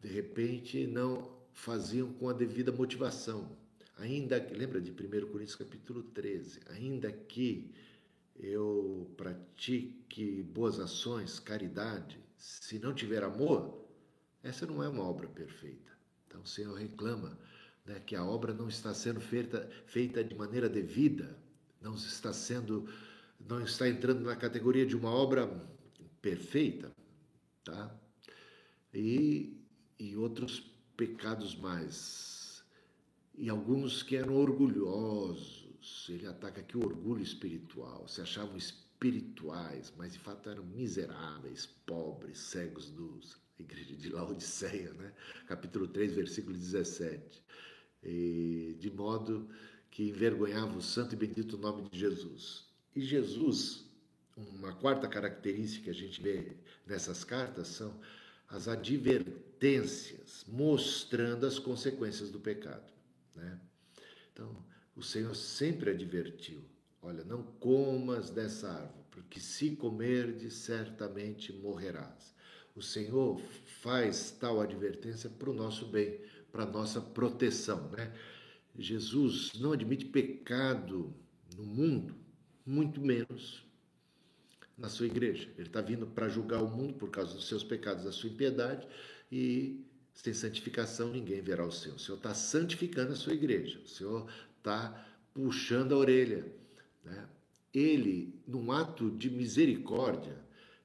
[0.00, 3.50] de repente não faziam com a devida motivação.
[4.02, 4.94] Ainda lembra de 1
[5.28, 7.72] Coríntios capítulo 13, ainda que
[8.34, 13.86] eu pratique boas ações, caridade, se não tiver amor,
[14.42, 15.92] essa não é uma obra perfeita.
[16.26, 17.38] Então o Senhor reclama
[17.86, 21.38] né, que a obra não está sendo feita, feita de maneira devida,
[21.80, 22.88] não está sendo,
[23.38, 25.48] não está entrando na categoria de uma obra
[26.20, 26.90] perfeita,
[27.62, 27.96] tá?
[28.92, 29.56] E,
[29.96, 30.58] e outros
[30.96, 32.41] pecados mais
[33.36, 36.06] e alguns que eram orgulhosos.
[36.08, 42.38] Ele ataca aqui o orgulho espiritual, se achavam espirituais, mas de fato eram miseráveis, pobres,
[42.38, 45.12] cegos dos igreja de Laodiceia, né?
[45.46, 47.42] capítulo 3, versículo 17.
[48.02, 49.48] E, de modo
[49.90, 52.66] que envergonhava o santo e bendito nome de Jesus.
[52.94, 53.84] E Jesus,
[54.36, 57.98] uma quarta característica que a gente vê nessas cartas são
[58.48, 62.91] as advertências, mostrando as consequências do pecado.
[63.34, 63.58] Né?
[64.32, 64.64] Então,
[64.96, 66.62] o Senhor sempre advertiu:
[67.00, 72.34] olha, não comas dessa árvore, porque se comerdes, certamente morrerás.
[72.74, 73.38] O Senhor
[73.82, 77.90] faz tal advertência para o nosso bem, para nossa proteção.
[77.90, 78.12] Né?
[78.78, 81.14] Jesus não admite pecado
[81.54, 82.14] no mundo,
[82.64, 83.62] muito menos
[84.76, 85.50] na sua igreja.
[85.58, 88.86] Ele está vindo para julgar o mundo por causa dos seus pecados, da sua impiedade,
[89.30, 91.96] e sem santificação ninguém verá o Senhor.
[91.96, 93.80] O Senhor está santificando a sua igreja.
[93.84, 96.46] O Senhor está puxando a orelha.
[97.04, 97.28] Né?
[97.72, 100.36] Ele, num ato de misericórdia,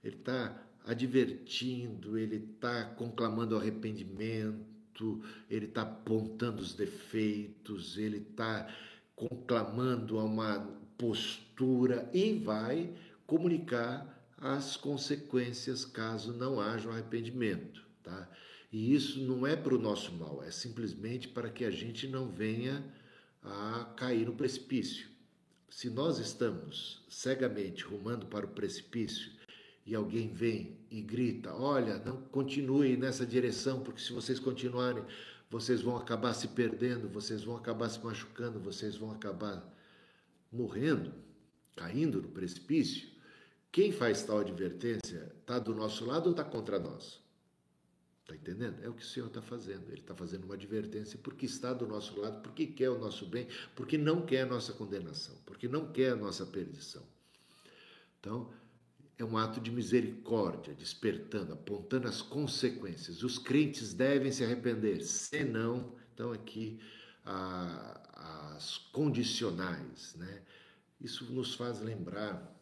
[0.03, 8.73] ele está advertindo, ele está conclamando arrependimento, ele está apontando os defeitos, ele está
[9.15, 10.59] conclamando a uma
[10.97, 12.93] postura e vai
[13.25, 17.85] comunicar as consequências caso não haja um arrependimento.
[18.01, 18.29] Tá?
[18.71, 22.29] E isso não é para o nosso mal, é simplesmente para que a gente não
[22.29, 22.83] venha
[23.41, 25.07] a cair no precipício.
[25.69, 29.31] Se nós estamos cegamente rumando para o precipício
[29.85, 35.03] e alguém vem e grita: Olha, não continue nessa direção, porque se vocês continuarem,
[35.49, 39.63] vocês vão acabar se perdendo, vocês vão acabar se machucando, vocês vão acabar
[40.51, 41.13] morrendo,
[41.75, 43.07] caindo no precipício.
[43.71, 47.26] Quem faz tal advertência está do nosso lado ou está contra nós?
[48.27, 48.83] Está entendendo?
[48.83, 49.87] É o que o Senhor está fazendo.
[49.87, 53.47] Ele está fazendo uma advertência porque está do nosso lado, porque quer o nosso bem,
[53.73, 57.03] porque não quer a nossa condenação, porque não quer a nossa perdição.
[58.19, 58.51] Então,
[59.17, 63.23] é um ato de misericórdia, despertando, apontando as consequências.
[63.23, 66.81] Os crentes devem se arrepender, senão, então aqui
[67.23, 70.41] as condicionais, né?
[70.99, 72.53] Isso nos faz lembrar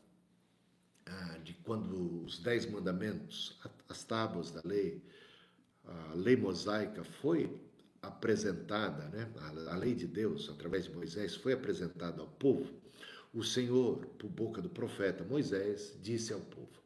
[1.07, 5.01] ah, de quando os dez mandamentos, as tábuas da lei,
[5.87, 7.49] a lei mosaica foi
[8.01, 9.31] apresentada, né?
[9.67, 12.71] a lei de Deus, através de Moisés, foi apresentada ao povo,
[13.33, 16.81] o Senhor, por boca do profeta Moisés, disse ao povo: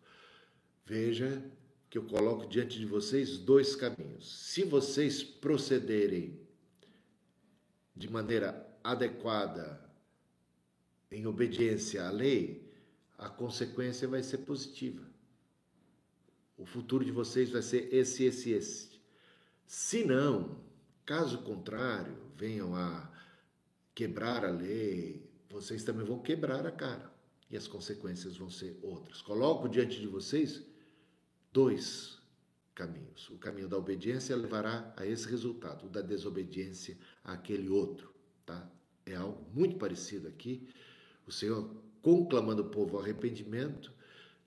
[0.85, 1.43] Veja
[1.89, 4.47] que eu coloco diante de vocês dois caminhos.
[4.51, 6.39] Se vocês procederem
[7.95, 9.79] de maneira adequada,
[11.11, 12.67] em obediência à lei,
[13.17, 15.07] a consequência vai ser positiva.
[16.57, 18.88] O futuro de vocês vai ser esse, esse, esse.
[19.69, 20.57] Se não,
[21.05, 23.07] caso contrário, venham a
[23.93, 27.13] quebrar a lei, vocês também vão quebrar a cara.
[27.51, 29.21] E as consequências vão ser outras.
[29.21, 30.63] Coloco diante de vocês
[31.53, 32.17] dois
[32.73, 33.29] caminhos.
[33.29, 38.11] O caminho da obediência levará a esse resultado, o da desobediência àquele outro.
[38.47, 38.67] Tá?
[39.05, 40.67] É algo muito parecido aqui.
[41.27, 41.69] O Senhor
[42.01, 43.93] conclamando o povo ao arrependimento,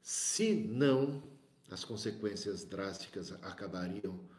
[0.03, 1.23] se não,
[1.71, 4.32] as consequências drásticas acabariam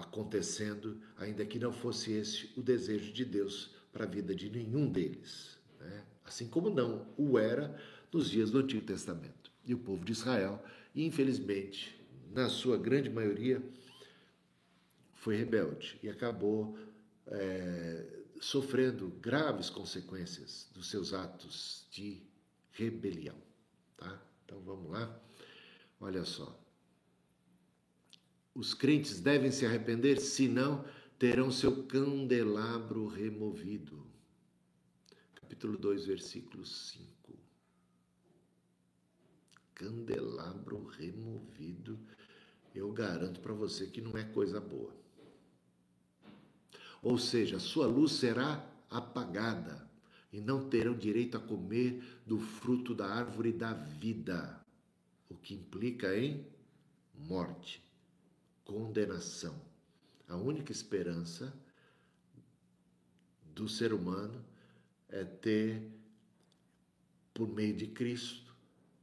[0.00, 4.90] acontecendo, ainda que não fosse esse o desejo de Deus para a vida de nenhum
[4.90, 5.58] deles.
[5.80, 6.04] Né?
[6.24, 7.80] Assim como não o era
[8.12, 9.50] nos dias do Antigo Testamento.
[9.64, 10.62] E o povo de Israel,
[10.94, 11.98] infelizmente,
[12.32, 13.62] na sua grande maioria,
[15.14, 16.78] foi rebelde e acabou
[17.26, 18.06] é,
[18.40, 22.22] sofrendo graves consequências dos seus atos de
[22.72, 23.36] rebelião.
[23.96, 24.22] Tá?
[24.44, 25.20] Então vamos lá.
[26.00, 26.65] Olha só.
[28.56, 30.82] Os crentes devem se arrepender, senão
[31.18, 34.06] terão seu candelabro removido.
[35.34, 37.38] Capítulo 2, versículo 5.
[39.74, 41.98] Candelabro removido,
[42.74, 44.96] eu garanto para você que não é coisa boa.
[47.02, 49.86] Ou seja, sua luz será apagada
[50.32, 54.64] e não terão direito a comer do fruto da árvore da vida,
[55.28, 56.46] o que implica em
[57.14, 57.85] morte,
[58.66, 59.58] condenação.
[60.28, 61.54] A única esperança
[63.54, 64.44] do ser humano
[65.08, 65.82] é ter,
[67.32, 68.54] por meio de Cristo,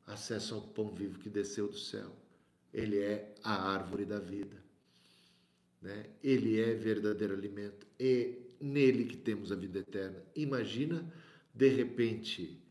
[0.05, 2.13] acesso ao pão vivo que desceu do céu.
[2.73, 4.61] Ele é a árvore da vida.
[5.81, 6.09] Né?
[6.21, 7.87] Ele é verdadeiro alimento.
[7.97, 10.21] É nele que temos a vida eterna.
[10.35, 11.09] Imagina,
[11.53, 12.61] de repente,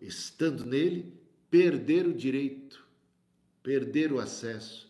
[0.00, 1.12] estando nele,
[1.50, 2.86] perder o direito,
[3.62, 4.87] perder o acesso,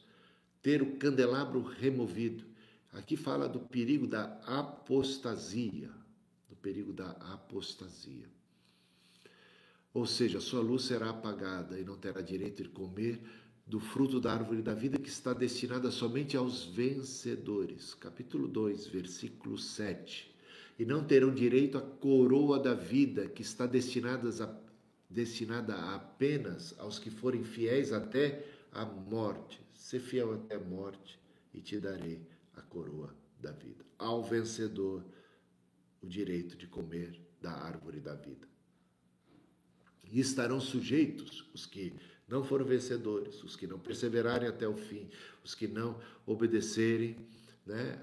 [0.68, 2.44] ter o candelabro removido.
[2.92, 5.88] Aqui fala do perigo da apostasia,
[6.46, 8.28] do perigo da apostasia.
[9.94, 13.18] Ou seja, sua luz será apagada e não terá direito de comer
[13.66, 17.94] do fruto da árvore da vida que está destinada somente aos vencedores.
[17.94, 20.31] Capítulo 2, versículo 7.
[20.78, 24.54] E não terão direito à coroa da vida que está destinada, a,
[25.09, 29.66] destinada apenas aos que forem fiéis até a morte.
[29.78, 31.18] Ser fiel até a morte
[31.54, 32.20] e te darei
[32.54, 33.84] a coroa da vida.
[33.96, 35.04] Ao vencedor,
[36.02, 38.46] o direito de comer da árvore da vida.
[40.04, 41.94] E estarão sujeitos os que
[42.26, 45.08] não foram vencedores, os que não perseverarem até o fim,
[45.44, 47.16] os que não obedecerem
[47.64, 48.00] né,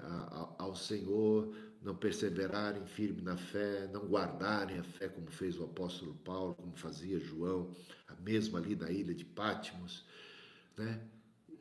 [0.58, 6.14] ao Senhor, não perseverarem firme na fé, não guardarem a fé como fez o apóstolo
[6.24, 7.70] Paulo, como fazia João,
[8.08, 10.04] a mesma ali na ilha de Pátimos,
[10.76, 11.00] né?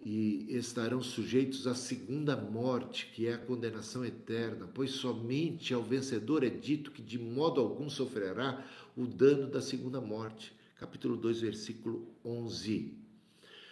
[0.06, 6.44] E estarão sujeitos à segunda morte, que é a condenação eterna, pois somente ao vencedor
[6.44, 8.64] é dito que de modo algum sofrerá
[8.96, 12.94] o dano da segunda morte capítulo 2, versículo 11.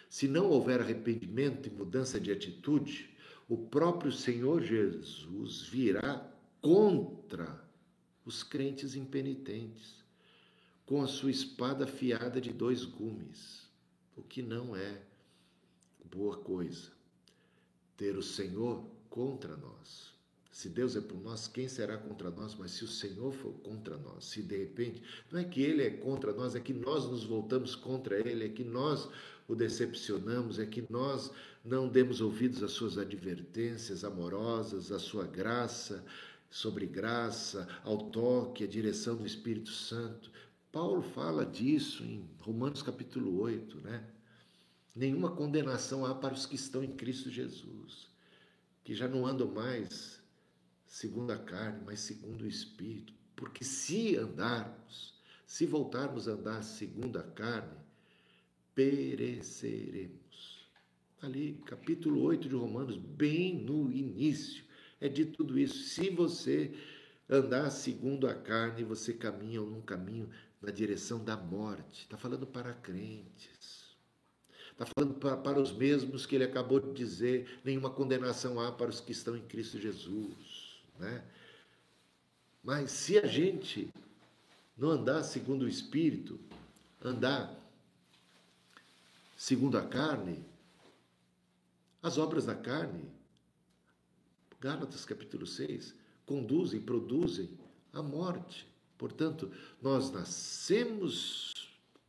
[0.09, 3.09] Se não houver arrependimento e mudança de atitude,
[3.47, 7.63] o próprio Senhor Jesus virá contra
[8.25, 10.03] os crentes impenitentes,
[10.85, 13.69] com a sua espada afiada de dois gumes,
[14.15, 15.01] o que não é
[16.15, 16.91] boa coisa.
[17.97, 20.13] Ter o Senhor contra nós.
[20.51, 22.53] Se Deus é por nós, quem será contra nós?
[22.53, 25.89] Mas se o Senhor for contra nós, se de repente, não é que Ele é
[25.89, 29.09] contra nós, é que nós nos voltamos contra Ele, é que nós
[29.47, 31.31] o decepcionamos, é que nós
[31.65, 36.05] não demos ouvidos às suas advertências amorosas, à sua graça,
[36.49, 40.29] sobre graça, ao toque, à direção do Espírito Santo.
[40.71, 44.03] Paulo fala disso em Romanos capítulo 8, né?
[44.95, 48.09] Nenhuma condenação há para os que estão em Cristo Jesus,
[48.83, 50.21] que já não andam mais
[50.85, 53.11] segundo a carne, mas segundo o Espírito.
[53.35, 55.15] Porque se andarmos,
[55.47, 57.75] se voltarmos a andar segundo a carne,
[58.75, 60.21] pereceremos.
[61.21, 64.63] Ali, capítulo 8 de Romanos, bem no início,
[65.01, 65.75] é de tudo isso.
[65.89, 66.71] Se você
[67.29, 70.29] andar segundo a carne, você caminha num caminho
[70.61, 72.03] na direção da morte.
[72.03, 73.52] Está falando para crentes.
[74.73, 78.89] Está falando para, para os mesmos que ele acabou de dizer: nenhuma condenação há para
[78.89, 80.81] os que estão em Cristo Jesus.
[80.99, 81.23] Né?
[82.63, 83.89] Mas se a gente
[84.77, 86.39] não andar segundo o Espírito,
[87.01, 87.55] andar
[89.37, 90.43] segundo a carne,
[92.01, 93.11] as obras da carne,
[94.59, 95.93] Gálatas capítulo 6,
[96.25, 97.49] conduzem, produzem
[97.91, 98.65] a morte.
[98.97, 99.51] Portanto,
[99.81, 101.51] nós nascemos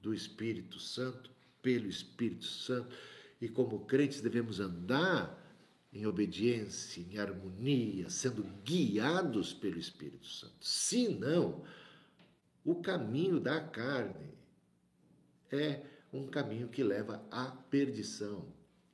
[0.00, 1.33] do Espírito Santo,
[1.64, 2.94] pelo Espírito Santo,
[3.40, 5.42] e como crentes devemos andar
[5.90, 10.54] em obediência, em harmonia, sendo guiados pelo Espírito Santo.
[10.60, 11.64] Se não,
[12.64, 14.34] o caminho da carne
[15.50, 15.80] é
[16.12, 18.44] um caminho que leva à perdição.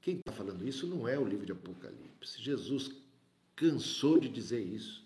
[0.00, 2.40] Quem está falando isso não é o livro de Apocalipse.
[2.40, 2.92] Jesus
[3.56, 5.04] cansou de dizer isso.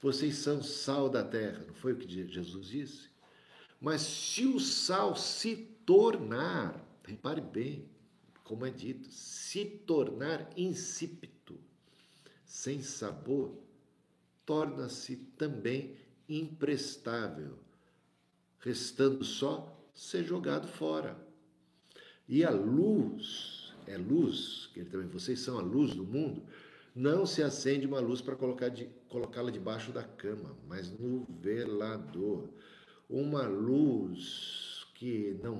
[0.00, 3.08] Vocês são sal da terra, não foi o que Jesus disse?
[3.80, 5.56] Mas se o sal se
[5.86, 7.88] tornar, repare bem,
[8.42, 11.58] como é dito, se tornar insípido,
[12.44, 13.54] sem sabor,
[14.44, 15.96] torna-se também
[16.28, 17.58] imprestável,
[18.60, 21.16] restando só ser jogado fora.
[22.28, 26.42] E a luz, é luz, que também vocês são a luz do mundo,
[26.94, 32.48] não se acende uma luz para colocar de, colocá-la debaixo da cama, mas no velador.
[33.08, 35.56] Uma luz que não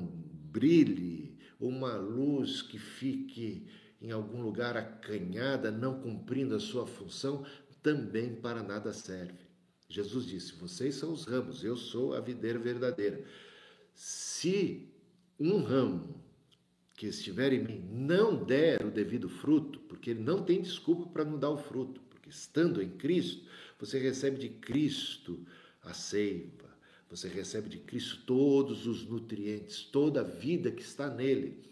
[0.53, 3.67] brilhe, uma luz que fique
[4.01, 7.45] em algum lugar acanhada, não cumprindo a sua função,
[7.83, 9.45] também para nada serve.
[9.89, 13.25] Jesus disse: Vocês são os ramos, eu sou a videira verdadeira.
[13.95, 14.89] Se
[15.39, 16.23] um ramo
[16.95, 21.25] que estiver em mim não der o devido fruto, porque ele não tem desculpa para
[21.25, 23.45] não dar o fruto, porque estando em Cristo,
[23.79, 25.45] você recebe de Cristo
[25.83, 26.64] a seiva,
[27.09, 31.63] você recebe de Cristo todos os nutrientes, toda a vida que está nele.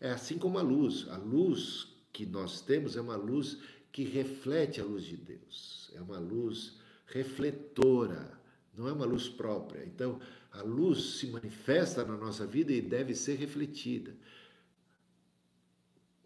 [0.00, 1.06] É assim como a luz.
[1.08, 3.58] A luz que nós temos é uma luz
[3.92, 5.90] que reflete a luz de Deus.
[5.94, 8.38] É uma luz refletora,
[8.76, 9.84] não é uma luz própria.
[9.84, 10.20] Então,
[10.52, 14.14] a luz se manifesta na nossa vida e deve ser refletida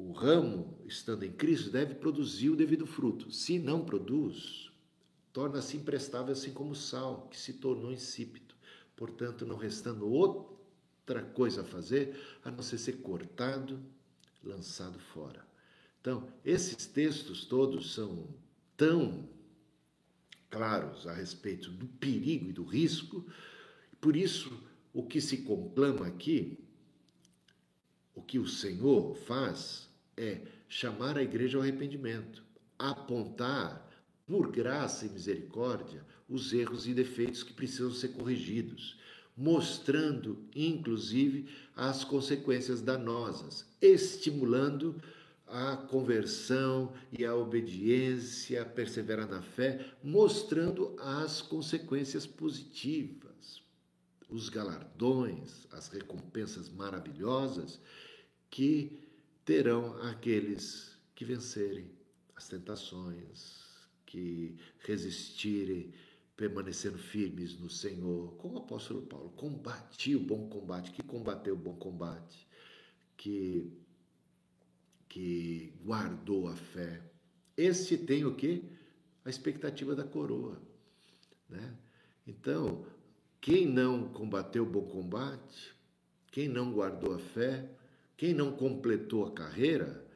[0.03, 3.30] o ramo, estando em Cristo, deve produzir o devido fruto.
[3.30, 4.71] Se não produz,
[5.32, 8.54] torna-se imprestável, assim como o sal, que se tornou insípido.
[8.94, 13.80] Portanto, não restando outra coisa a fazer a não ser ser cortado,
[14.42, 15.46] lançado fora.
[16.00, 18.28] Então, esses textos todos são
[18.76, 19.28] tão
[20.50, 23.24] claros a respeito do perigo e do risco,
[24.00, 24.52] por isso,
[24.92, 26.58] o que se conclama aqui,
[28.14, 32.44] o que o Senhor faz, é chamar a igreja ao arrependimento,
[32.78, 33.88] apontar,
[34.32, 38.98] por graça e misericórdia, os erros e defeitos que precisam ser corrigidos,
[39.36, 44.98] mostrando, inclusive, as consequências danosas, estimulando
[45.46, 53.62] a conversão e a obediência, perseverar na fé, mostrando as consequências positivas,
[54.30, 57.78] os galardões, as recompensas maravilhosas
[58.48, 58.98] que
[59.44, 61.90] terão aqueles que vencerem
[62.34, 63.61] as tentações,
[64.12, 65.90] que resistirem,
[66.36, 71.58] permanecendo firmes no Senhor, como o apóstolo Paulo, combati o bom combate, que combateu o
[71.58, 72.46] bom combate,
[73.16, 73.72] que,
[75.08, 77.00] que guardou a fé.
[77.56, 78.62] Esse tem o que?
[79.24, 80.60] A expectativa da coroa.
[81.48, 81.74] Né?
[82.26, 82.84] Então,
[83.40, 85.74] quem não combateu o bom combate,
[86.30, 87.66] quem não guardou a fé,
[88.14, 90.06] quem não completou a carreira,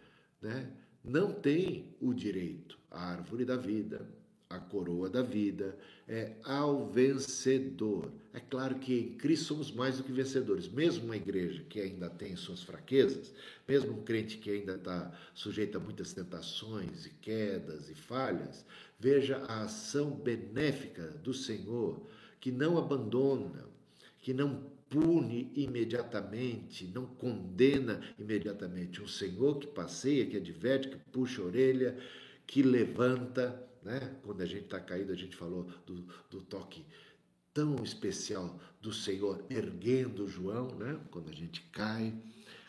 [0.43, 0.71] né,
[1.07, 4.07] não tem o direito à árvore da vida,
[4.51, 5.77] à coroa da vida,
[6.09, 8.13] é ao vencedor.
[8.33, 10.69] É claro que em Cristo somos mais do que vencedores.
[10.69, 13.33] Mesmo uma igreja que ainda tem suas fraquezas,
[13.69, 18.65] mesmo um crente que ainda está sujeito a muitas tentações e quedas e falhas,
[18.99, 22.05] veja a ação benéfica do Senhor,
[22.41, 23.65] que não abandona,
[24.21, 29.03] que não pune imediatamente, não condena imediatamente.
[29.03, 31.99] Um Senhor que passeia, que adverte, que puxa a orelha,
[32.47, 33.63] que levanta.
[33.83, 34.17] Né?
[34.23, 36.85] Quando a gente está caído, a gente falou do, do toque
[37.53, 41.01] tão especial do Senhor erguendo João, né?
[41.11, 42.15] quando a gente cai,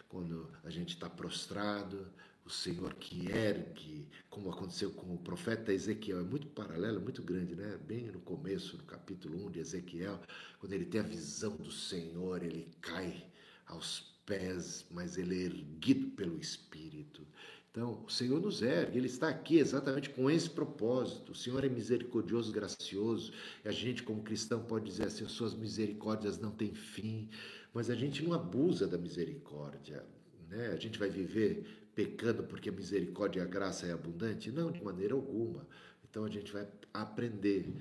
[0.08, 2.08] quando a gente está prostrado,
[2.48, 6.22] o Senhor que ergue, como aconteceu com o profeta Ezequiel.
[6.22, 7.78] É muito paralelo, muito grande, né?
[7.86, 10.18] Bem no começo, no capítulo 1 de Ezequiel,
[10.58, 13.26] quando ele tem a visão do Senhor, ele cai
[13.66, 17.28] aos pés, mas ele é erguido pelo Espírito.
[17.70, 21.34] Então, o Senhor nos ergue, Ele está aqui exatamente com esse propósito.
[21.34, 23.32] O Senhor é misericordioso, gracioso,
[23.64, 27.30] e a gente, como cristão, pode dizer assim: Suas misericórdias não têm fim,
[27.72, 30.04] mas a gente não abusa da misericórdia.
[30.50, 30.70] Né?
[30.70, 34.52] A gente vai viver pecando porque a misericórdia e a graça é abundante?
[34.52, 35.68] Não, de maneira alguma.
[36.08, 37.74] Então a gente vai aprender.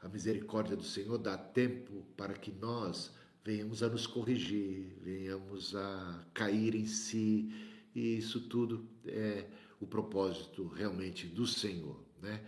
[0.00, 3.12] A misericórdia do Senhor dá tempo para que nós
[3.44, 7.52] venhamos a nos corrigir, venhamos a cair em si,
[7.96, 9.46] e isso tudo é
[9.80, 12.40] o propósito realmente do Senhor, né?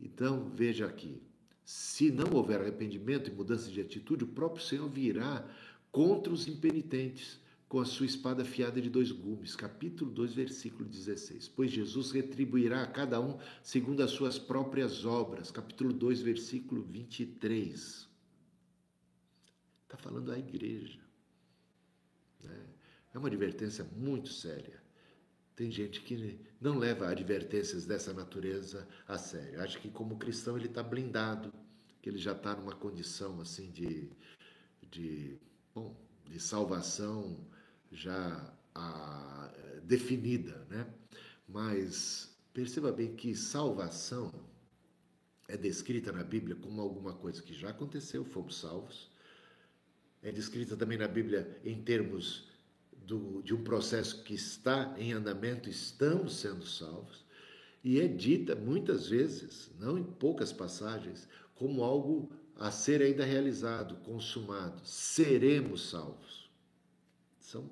[0.00, 1.22] Então, veja aqui,
[1.64, 5.48] se não houver arrependimento e mudança de atitude, o próprio Senhor virá
[5.92, 7.38] contra os impenitentes
[7.70, 9.54] com a sua espada afiada de dois gumes.
[9.54, 11.48] Capítulo 2, versículo 16.
[11.50, 15.52] Pois Jesus retribuirá a cada um segundo as suas próprias obras.
[15.52, 18.08] Capítulo 2, versículo 23.
[19.84, 20.98] Está falando a igreja.
[22.42, 22.66] Né?
[23.14, 24.82] É uma advertência muito séria.
[25.54, 29.62] Tem gente que não leva advertências dessa natureza a sério.
[29.62, 31.52] Acha que como cristão ele está blindado,
[32.02, 34.10] que ele já está numa condição assim de,
[34.90, 35.38] de,
[35.72, 35.96] bom,
[36.28, 37.48] de salvação
[37.90, 40.86] já a, definida, né?
[41.48, 44.32] Mas perceba bem que salvação
[45.48, 49.10] é descrita na Bíblia como alguma coisa que já aconteceu, fomos salvos.
[50.22, 52.48] É descrita também na Bíblia em termos
[52.92, 57.24] do, de um processo que está em andamento, estamos sendo salvos.
[57.82, 63.96] E é dita muitas vezes, não em poucas passagens, como algo a ser ainda realizado,
[64.04, 64.82] consumado.
[64.84, 66.50] Seremos salvos.
[67.38, 67.68] São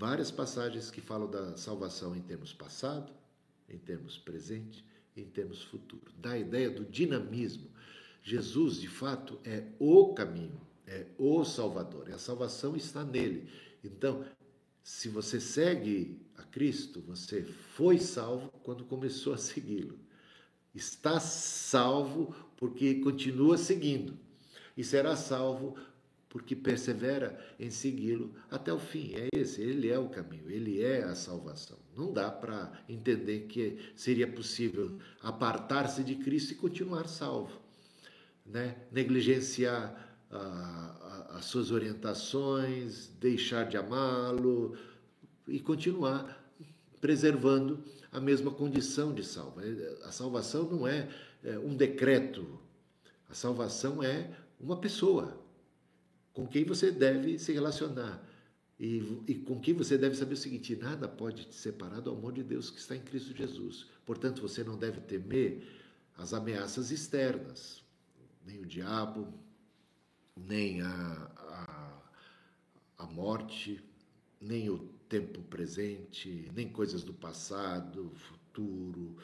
[0.00, 3.12] várias passagens que falam da salvação em termos passado,
[3.68, 4.82] em termos presente,
[5.14, 6.10] em termos futuro.
[6.16, 7.70] Da ideia do dinamismo.
[8.22, 12.08] Jesus, de fato, é o caminho, é o Salvador.
[12.08, 13.46] E a salvação está nele.
[13.84, 14.24] Então,
[14.82, 19.98] se você segue a Cristo, você foi salvo quando começou a segui-lo.
[20.74, 24.16] Está salvo porque continua seguindo.
[24.74, 25.76] E será salvo
[26.30, 29.12] porque persevera em segui-lo até o fim.
[29.14, 31.76] É esse, ele é o caminho, ele é a salvação.
[31.94, 37.60] Não dá para entender que seria possível apartar-se de Cristo e continuar salvo,
[38.46, 38.76] né?
[38.92, 40.08] negligenciar
[41.30, 44.76] as suas orientações, deixar de amá-lo
[45.48, 46.40] e continuar
[47.00, 49.60] preservando a mesma condição de salvo.
[50.04, 51.08] A salvação não é,
[51.42, 52.60] é um decreto,
[53.28, 55.40] a salvação é uma pessoa
[56.40, 58.26] com quem você deve se relacionar.
[58.78, 62.32] E, e, com quem você deve saber o seguinte: nada pode te separar do amor
[62.32, 63.86] de Deus que está em Cristo Jesus.
[64.06, 65.62] Portanto, você não deve temer
[66.16, 67.84] as ameaças externas,
[68.46, 69.28] nem o diabo,
[70.34, 72.02] nem a, a,
[72.96, 73.84] a morte,
[74.40, 74.78] nem o
[75.10, 79.14] tempo presente, nem coisas do passado, futuro,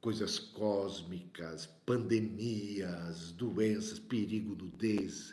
[0.00, 5.32] coisas cósmicas, pandemias, doenças, perigo, nudez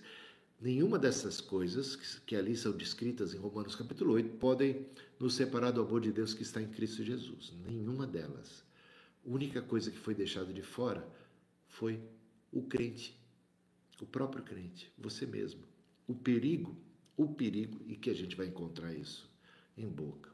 [0.66, 1.96] Nenhuma dessas coisas
[2.26, 4.88] que ali são descritas em Romanos capítulo 8 podem
[5.20, 7.54] nos separar do amor de Deus que está em Cristo Jesus.
[7.68, 8.66] Nenhuma delas.
[9.24, 11.08] A única coisa que foi deixada de fora
[11.68, 12.02] foi
[12.52, 13.16] o crente,
[14.02, 15.62] o próprio crente, você mesmo.
[16.08, 16.76] O perigo,
[17.16, 19.30] o perigo, e que a gente vai encontrar isso
[19.78, 20.32] em boca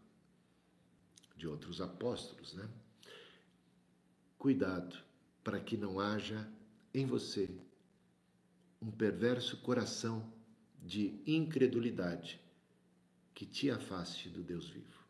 [1.36, 2.70] de outros apóstolos, né?
[4.38, 4.96] Cuidado
[5.44, 6.50] para que não haja
[6.94, 7.50] em você
[8.82, 10.32] um perverso coração
[10.82, 12.42] de incredulidade
[13.34, 15.02] que te afaste do Deus vivo.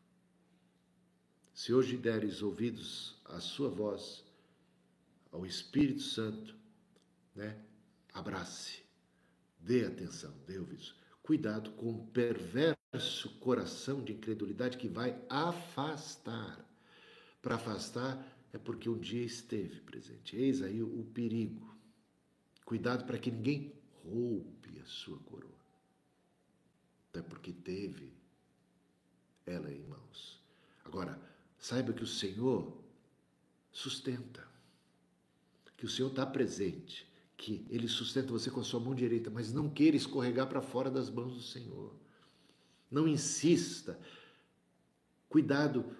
[1.54, 4.24] Se hoje deres ouvidos à sua voz,
[5.32, 6.56] ao Espírito Santo,
[7.36, 7.58] né?
[8.14, 8.84] Abrace,
[9.60, 10.94] dê atenção, dê ouvidos.
[11.24, 16.66] Cuidado com o perverso coração de incredulidade que vai afastar.
[17.42, 20.36] Para afastar é porque um dia esteve presente.
[20.36, 21.74] Eis aí o perigo.
[22.72, 25.52] Cuidado para que ninguém roube a sua coroa.
[27.10, 28.14] Até porque teve
[29.46, 30.42] ela em mãos.
[30.86, 31.22] Agora,
[31.60, 32.82] saiba que o Senhor
[33.74, 34.48] sustenta,
[35.76, 37.06] que o Senhor está presente,
[37.36, 40.90] que Ele sustenta você com a sua mão direita, mas não queira escorregar para fora
[40.90, 41.94] das mãos do Senhor.
[42.90, 44.00] Não insista.
[45.28, 45.94] Cuidado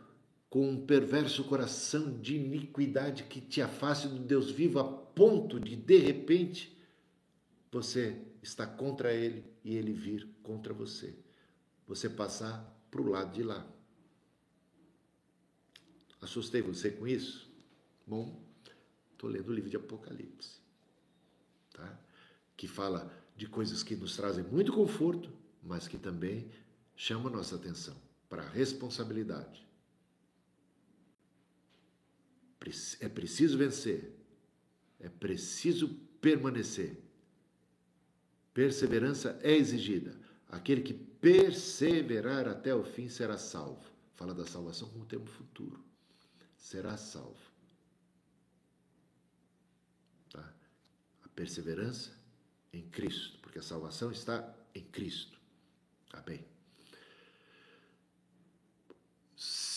[0.50, 5.98] com um perverso coração de iniquidade que te afaste do Deus vivo ponto de, de
[5.98, 6.78] repente,
[7.72, 11.16] você está contra ele e ele vir contra você.
[11.88, 12.60] Você passar
[12.90, 13.66] para o lado de lá.
[16.20, 17.50] Assustei você com isso?
[18.06, 18.44] Bom,
[19.12, 20.60] estou lendo o livro de Apocalipse,
[21.74, 22.00] tá?
[22.56, 25.32] que fala de coisas que nos trazem muito conforto,
[25.64, 26.52] mas que também
[26.96, 27.96] chamam a nossa atenção
[28.30, 29.62] para a responsabilidade
[33.00, 34.14] é preciso vencer.
[35.02, 35.90] É preciso
[36.22, 36.98] permanecer.
[38.54, 40.16] Perseverança é exigida.
[40.50, 43.90] Aquele que perseverar até o fim será salvo.
[44.16, 45.84] Fala da salvação como termo futuro.
[46.58, 47.52] Será salvo.
[50.30, 50.54] Tá?
[51.24, 52.12] A perseverança
[52.72, 55.40] em Cristo, porque a salvação está em Cristo.
[56.10, 56.46] Tá bem?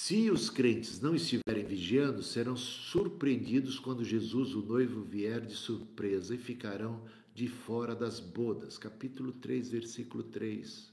[0.07, 6.35] Se os crentes não estiverem vigiando, serão surpreendidos quando Jesus, o noivo, vier de surpresa
[6.35, 7.03] e ficarão
[7.35, 8.77] de fora das bodas.
[8.77, 10.93] Capítulo 3, versículo 3.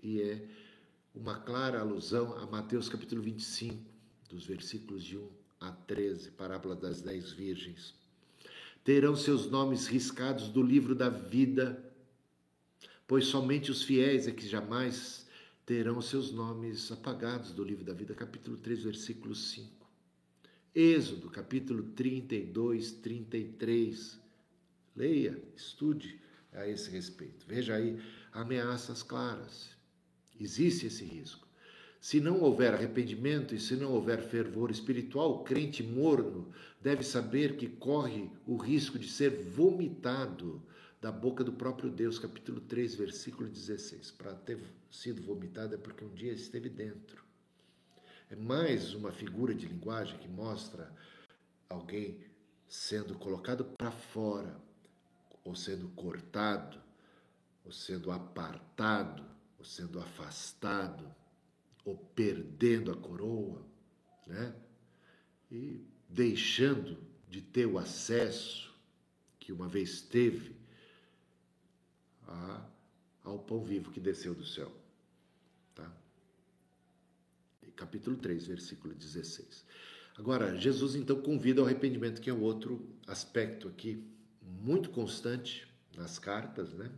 [0.00, 0.46] E é
[1.12, 3.82] uma clara alusão a Mateus capítulo 25,
[4.30, 5.28] dos versículos de 1
[5.62, 7.96] a 13, parábola das dez virgens.
[8.84, 11.84] Terão seus nomes riscados do livro da vida,
[13.08, 15.25] pois somente os fiéis é que jamais
[15.66, 19.84] terão seus nomes apagados do livro da vida, capítulo 3, versículo 5.
[20.72, 24.20] Êxodo, capítulo 32, 33.
[24.94, 26.20] Leia, estude
[26.52, 27.44] a esse respeito.
[27.48, 28.00] Veja aí
[28.32, 29.70] ameaças claras.
[30.38, 31.48] Existe esse risco.
[32.00, 37.56] Se não houver arrependimento e se não houver fervor espiritual, o crente morno deve saber
[37.56, 40.62] que corre o risco de ser vomitado
[41.00, 44.10] da boca do próprio Deus, capítulo 3, versículo 16.
[44.12, 44.58] Para ter
[44.90, 47.24] sido vomitado é porque um dia esteve dentro.
[48.30, 50.92] É mais uma figura de linguagem que mostra
[51.68, 52.24] alguém
[52.68, 54.60] sendo colocado para fora,
[55.44, 56.82] ou sendo cortado,
[57.64, 59.24] ou sendo apartado,
[59.58, 61.14] ou sendo afastado,
[61.84, 63.64] ou perdendo a coroa,
[64.26, 64.54] né?
[65.50, 68.74] E deixando de ter o acesso
[69.38, 70.55] que uma vez teve
[72.26, 72.66] a,
[73.24, 74.72] ao pão vivo que desceu do céu.
[75.74, 75.90] Tá?
[77.74, 79.64] Capítulo 3, versículo 16.
[80.18, 84.02] Agora, Jesus então convida ao arrependimento, que é outro aspecto aqui,
[84.42, 86.90] muito constante nas cartas, né?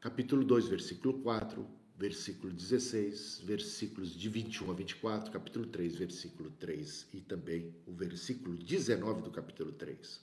[0.00, 1.66] Capítulo 2, versículo 4,
[1.96, 8.56] versículo 16, versículos de 21 a 24, capítulo 3, versículo 3 e também o versículo
[8.56, 10.20] 19 do capítulo 3.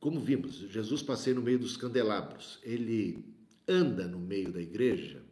[0.00, 2.60] Como vimos, Jesus passeia no meio dos candelabros.
[2.62, 3.24] Ele
[3.66, 5.22] anda no meio da igreja,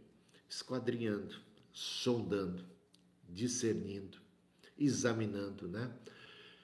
[0.49, 1.37] esquadrinhando,
[1.73, 2.65] sondando,
[3.29, 4.19] discernindo,
[4.77, 5.95] examinando, né?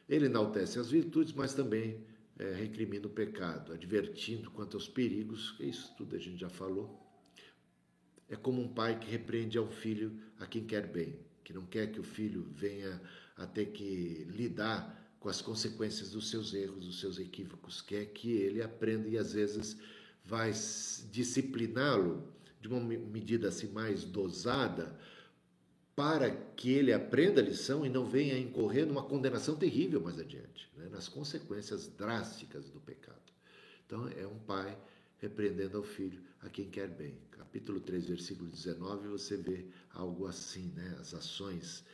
[0.08, 2.04] Ele enaltece as virtudes, mas também
[2.38, 7.00] é, recrimina o pecado, advertindo quanto aos perigos, que isso tudo a gente já falou.
[8.28, 11.92] É como um pai que repreende ao filho a quem quer bem, que não quer
[11.92, 13.00] que o filho venha
[13.36, 18.32] a ter que lidar com as consequências dos seus erros, dos seus equívocos, quer que
[18.32, 19.76] ele aprenda e às vezes
[20.24, 20.52] vai
[21.12, 22.26] discipliná-lo
[22.60, 24.98] de uma medida assim mais dosada,
[25.94, 30.68] para que ele aprenda a lição e não venha incorrer numa condenação terrível mais adiante,
[30.76, 30.88] né?
[30.88, 33.20] nas consequências drásticas do pecado.
[33.86, 34.76] Então, é um pai
[35.18, 37.14] repreendendo ao filho a quem quer bem.
[37.30, 40.96] Capítulo 3, versículo 19, você vê algo assim, né?
[40.98, 41.84] as ações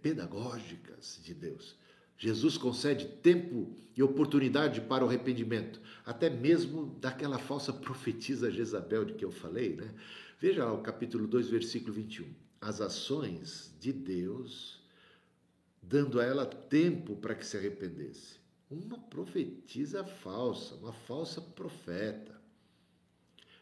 [0.00, 1.76] pedagógicas de Deus.
[2.18, 9.14] Jesus concede tempo e oportunidade para o arrependimento, até mesmo daquela falsa profetisa Jezabel de
[9.14, 9.94] que eu falei, né?
[10.38, 14.80] Veja lá o capítulo 2, versículo 21 as ações de Deus,
[15.82, 18.38] dando a ela tempo para que se arrependesse.
[18.70, 22.38] Uma profetisa falsa, uma falsa profeta,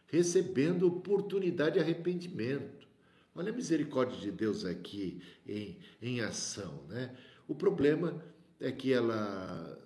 [0.07, 2.87] recebendo oportunidade de arrependimento.
[3.35, 7.15] Olha a misericórdia de Deus aqui em, em ação, né?
[7.47, 8.21] O problema
[8.59, 9.77] é que ela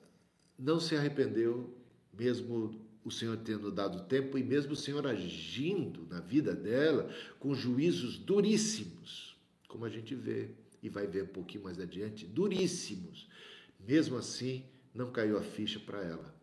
[0.57, 1.75] não se arrependeu,
[2.13, 7.53] mesmo o Senhor tendo dado tempo e mesmo o Senhor agindo na vida dela com
[7.55, 9.35] juízos duríssimos,
[9.67, 10.49] como a gente vê
[10.83, 13.27] e vai ver um pouquinho mais adiante, duríssimos.
[13.79, 14.63] Mesmo assim,
[14.93, 16.35] não caiu a ficha para ela.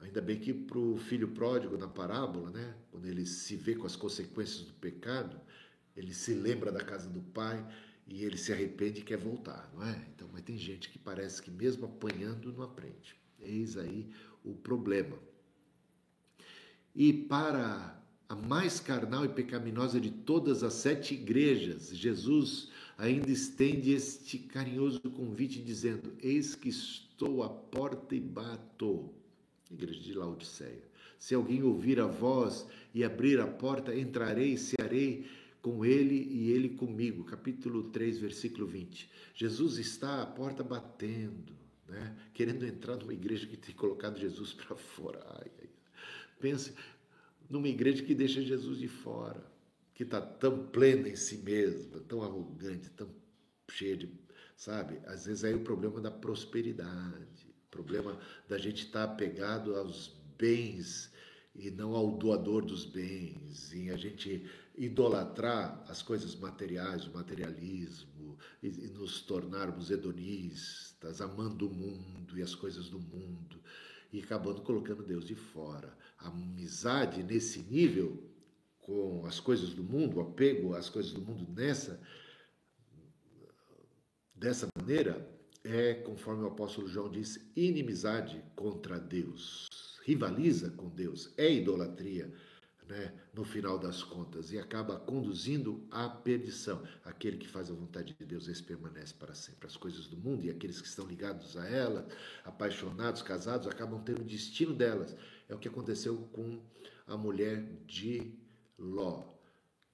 [0.00, 3.86] Ainda bem que para o filho pródigo na parábola, né, quando ele se vê com
[3.86, 5.40] as consequências do pecado,
[5.96, 7.64] ele se lembra da casa do pai
[8.06, 10.06] e ele se arrepende e quer voltar, não é?
[10.14, 13.16] Então, mas tem gente que parece que mesmo apanhando não aprende.
[13.40, 14.08] Eis aí
[14.44, 15.18] o problema.
[16.94, 23.92] E para a mais carnal e pecaminosa de todas as sete igrejas, Jesus ainda estende
[23.92, 29.10] este carinhoso convite, dizendo: Eis que estou à porta e bato.
[29.70, 30.84] Igreja de Laodiceia.
[31.18, 35.26] Se alguém ouvir a voz e abrir a porta, entrarei e cearei
[35.62, 37.24] com ele e ele comigo.
[37.24, 39.08] Capítulo 3, versículo 20.
[39.34, 42.16] Jesus está à porta batendo né?
[42.32, 45.24] querendo entrar numa igreja que tem colocado Jesus para fora.
[45.38, 45.68] Ai, ai.
[46.40, 46.74] Pense
[47.48, 49.44] numa igreja que deixa Jesus de fora,
[49.94, 53.08] que está tão plena em si mesma, tão arrogante, tão
[53.70, 54.08] cheia de.
[54.56, 54.98] Sabe?
[55.06, 60.16] Às vezes aí o problema da prosperidade, o problema da gente estar tá apegado aos
[60.38, 61.12] bens
[61.54, 68.38] e não ao doador dos bens, e a gente idolatrar as coisas materiais, o materialismo,
[68.62, 73.60] e, e nos tornarmos hedonistas, amando o mundo e as coisas do mundo,
[74.12, 75.96] e acabando colocando Deus de fora.
[76.18, 78.30] A amizade nesse nível,
[78.80, 82.00] com as coisas do mundo, o apego às coisas do mundo nessa,
[84.34, 85.30] dessa maneira,
[85.64, 89.68] é, conforme o apóstolo João diz, inimizade contra Deus
[90.04, 92.32] rivaliza com Deus, é idolatria.
[92.88, 96.82] Né, no final das contas, e acaba conduzindo à perdição.
[97.04, 99.66] Aquele que faz a vontade de Deus, esse permanece para sempre.
[99.66, 102.06] As coisas do mundo e aqueles que estão ligados a ela,
[102.44, 105.16] apaixonados, casados, acabam tendo o destino delas.
[105.48, 106.60] É o que aconteceu com
[107.06, 108.34] a mulher de
[108.78, 109.24] Ló,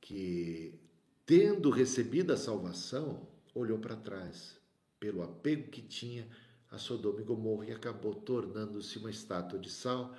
[0.01, 0.79] que,
[1.27, 4.59] tendo recebido a salvação, olhou para trás,
[4.99, 6.27] pelo apego que tinha
[6.71, 10.15] a Sodoma e Gomorra, e acabou tornando-se uma estátua de sal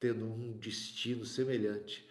[0.00, 2.08] tendo um destino semelhante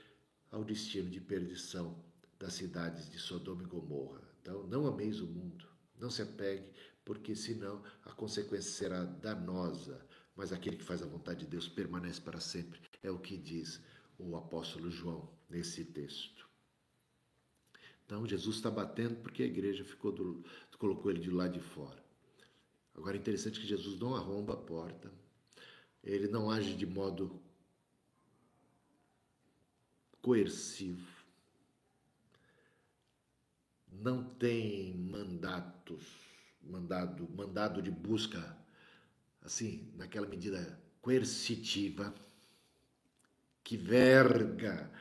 [0.52, 2.02] ao destino de perdição
[2.38, 4.22] das cidades de Sodoma e Gomorra.
[4.42, 5.68] Então, não ameis o mundo,
[6.00, 6.72] não se apegue,
[7.04, 10.06] porque senão a consequência será danosa.
[10.36, 12.80] Mas aquele que faz a vontade de Deus permanece para sempre.
[13.04, 13.82] É o que diz
[14.18, 16.48] o apóstolo João nesse texto.
[18.06, 20.44] Então, Jesus está batendo porque a igreja ficou do,
[20.78, 22.04] colocou ele de lado de fora.
[22.96, 25.12] Agora, é interessante que Jesus não arromba a porta,
[26.04, 27.42] ele não age de modo
[30.22, 31.20] coercivo,
[33.91, 36.05] não tem mandatos,
[36.61, 38.57] mandado, mandado de busca,
[39.41, 42.13] assim, naquela medida coercitiva,
[43.63, 44.91] que verga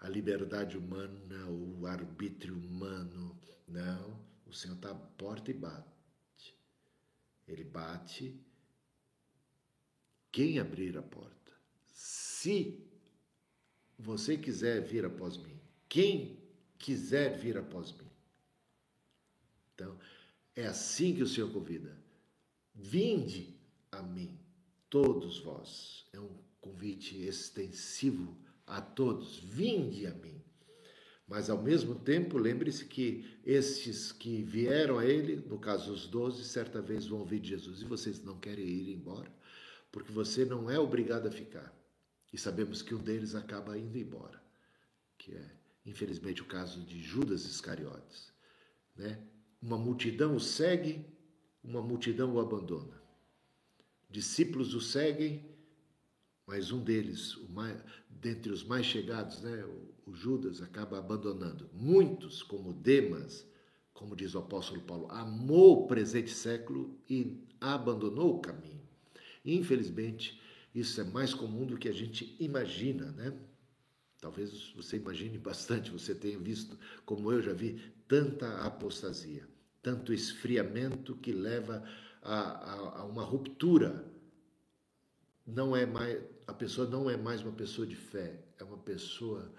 [0.00, 3.38] a liberdade humana, o arbítrio humano.
[3.66, 6.56] Não, o Senhor está à porta e bate.
[7.46, 8.40] Ele bate.
[10.32, 11.52] Quem abrir a porta?
[11.92, 12.89] Se
[14.00, 16.38] você quiser vir após mim, quem
[16.78, 18.10] quiser vir após mim.
[19.74, 19.96] Então,
[20.56, 21.96] é assim que o Senhor convida.
[22.74, 23.54] Vinde
[23.92, 24.38] a mim,
[24.88, 26.06] todos vós.
[26.12, 28.36] É um convite extensivo
[28.66, 29.38] a todos.
[29.38, 30.40] Vinde a mim.
[31.26, 36.44] Mas ao mesmo tempo, lembre-se que estes que vieram a ele, no caso os doze,
[36.44, 39.30] certa vez vão ouvir Jesus e vocês não querem ir embora,
[39.92, 41.72] porque você não é obrigado a ficar.
[42.32, 44.40] E sabemos que um deles acaba indo embora,
[45.18, 45.50] que é,
[45.84, 48.32] infelizmente, o caso de Judas Iscariotes.
[48.96, 49.20] Né?
[49.60, 51.04] Uma multidão o segue,
[51.62, 53.00] uma multidão o abandona.
[54.08, 55.48] Discípulos o seguem,
[56.46, 61.70] mas um deles, mais, dentre os mais chegados, né, o, o Judas, acaba abandonando.
[61.72, 63.46] Muitos, como Demas,
[63.92, 68.80] como diz o apóstolo Paulo, amou o presente século e abandonou o caminho.
[69.44, 70.40] Infelizmente,
[70.74, 73.32] isso é mais comum do que a gente imagina, né?
[74.20, 79.48] Talvez você imagine bastante, você tenha visto, como eu já vi, tanta apostasia,
[79.82, 81.82] tanto esfriamento que leva
[82.22, 84.04] a, a, a uma ruptura.
[85.46, 89.52] Não é mais, a pessoa não é mais uma pessoa de fé, é uma pessoa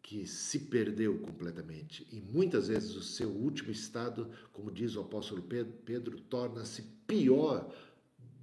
[0.00, 2.06] que se perdeu completamente.
[2.12, 7.74] E muitas vezes o seu último estado, como diz o apóstolo Pedro, Pedro torna-se pior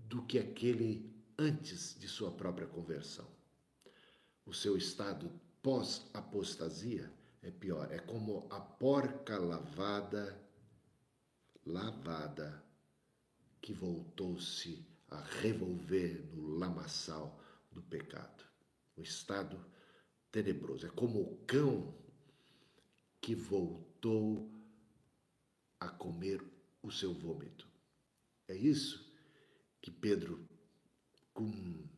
[0.10, 1.11] do que aquele
[1.42, 3.28] antes de sua própria conversão.
[4.46, 5.32] O seu estado
[5.64, 7.12] pós-apostasia
[7.42, 10.40] é pior, é como a porca lavada,
[11.66, 12.64] lavada,
[13.60, 17.40] que voltou-se a revolver no lamaçal
[17.72, 18.46] do pecado.
[18.96, 19.64] O estado
[20.32, 20.86] tenebroso.
[20.86, 21.94] É como o cão
[23.20, 24.52] que voltou
[25.80, 26.44] a comer
[26.84, 27.68] o seu vômito.
[28.48, 29.12] É isso
[29.82, 30.51] que Pedro
[31.42, 31.90] com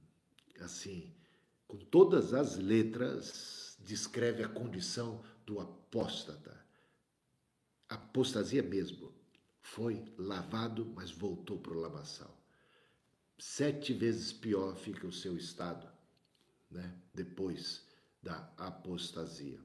[0.62, 1.14] assim,
[1.68, 6.64] com todas as letras, descreve a condição do apóstata.
[7.89, 9.12] Apostasia mesmo.
[9.62, 12.38] Foi lavado, mas voltou para o lamaçal.
[13.38, 15.89] Sete vezes pior fica o seu estado,
[16.70, 16.96] né?
[17.14, 17.86] Depois
[18.22, 19.60] da apostasia.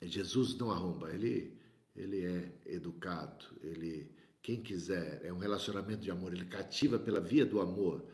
[0.00, 1.60] Jesus não arromba, ele,
[1.94, 4.10] ele é educado, ele
[4.42, 8.04] quem quiser, é um relacionamento de amor, ele cativa pela via do amor,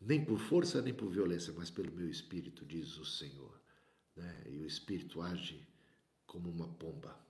[0.00, 3.60] nem por força nem por violência, mas pelo meu espírito, diz o Senhor.
[4.16, 4.44] Né?
[4.46, 5.66] E o espírito age
[6.26, 7.22] como uma pomba.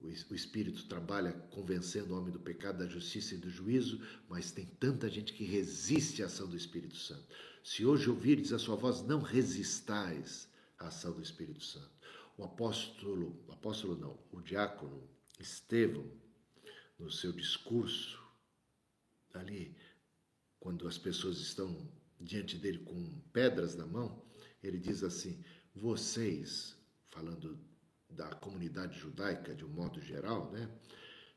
[0.00, 4.66] O espírito trabalha convencendo o homem do pecado, da justiça e do juízo, mas tem
[4.66, 7.26] tanta gente que resiste à ação do Espírito Santo.
[7.64, 10.48] Se hoje ouvirdes a sua voz, não resistais
[10.78, 11.90] à ação do Espírito Santo.
[12.36, 15.08] O apóstolo, apóstolo não, o diácono
[15.40, 16.10] Estevão,
[16.98, 18.22] no seu discurso,
[19.34, 19.76] ali,
[20.58, 21.90] quando as pessoas estão
[22.20, 24.24] diante dele com pedras na mão,
[24.62, 25.44] ele diz assim:
[25.74, 26.76] vocês,
[27.08, 27.58] falando
[28.08, 30.70] da comunidade judaica de um modo geral, né,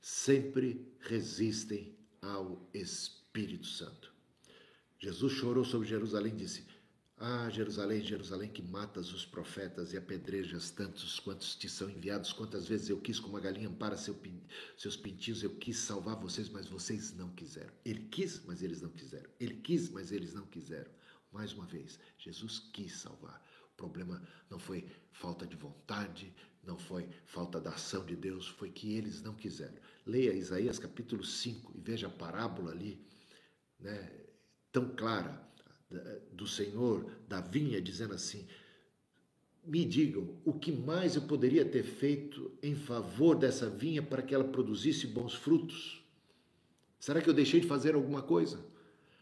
[0.02, 4.14] sempre resistem ao Espírito Santo.
[4.98, 6.68] Jesus chorou sobre Jerusalém e disse:
[7.22, 12.32] ah, Jerusalém, Jerusalém, que matas os profetas e apedrejas tantos quantos te são enviados.
[12.32, 14.18] Quantas vezes eu quis, como a galinha para seu,
[14.78, 17.74] seus pintinhos, eu quis salvar vocês, mas vocês não quiseram.
[17.84, 19.30] Ele quis, mas eles não quiseram.
[19.38, 20.90] Ele quis, mas eles não quiseram.
[21.30, 23.44] Mais uma vez, Jesus quis salvar.
[23.76, 28.96] problema não foi falta de vontade, não foi falta da ação de Deus, foi que
[28.96, 29.78] eles não quiseram.
[30.06, 33.06] Leia Isaías capítulo 5 e veja a parábola ali,
[33.78, 34.10] né,
[34.72, 35.49] tão clara
[36.32, 38.46] do Senhor, da vinha, dizendo assim:
[39.64, 44.34] me digam o que mais eu poderia ter feito em favor dessa vinha para que
[44.34, 46.04] ela produzisse bons frutos.
[47.00, 48.64] Será que eu deixei de fazer alguma coisa?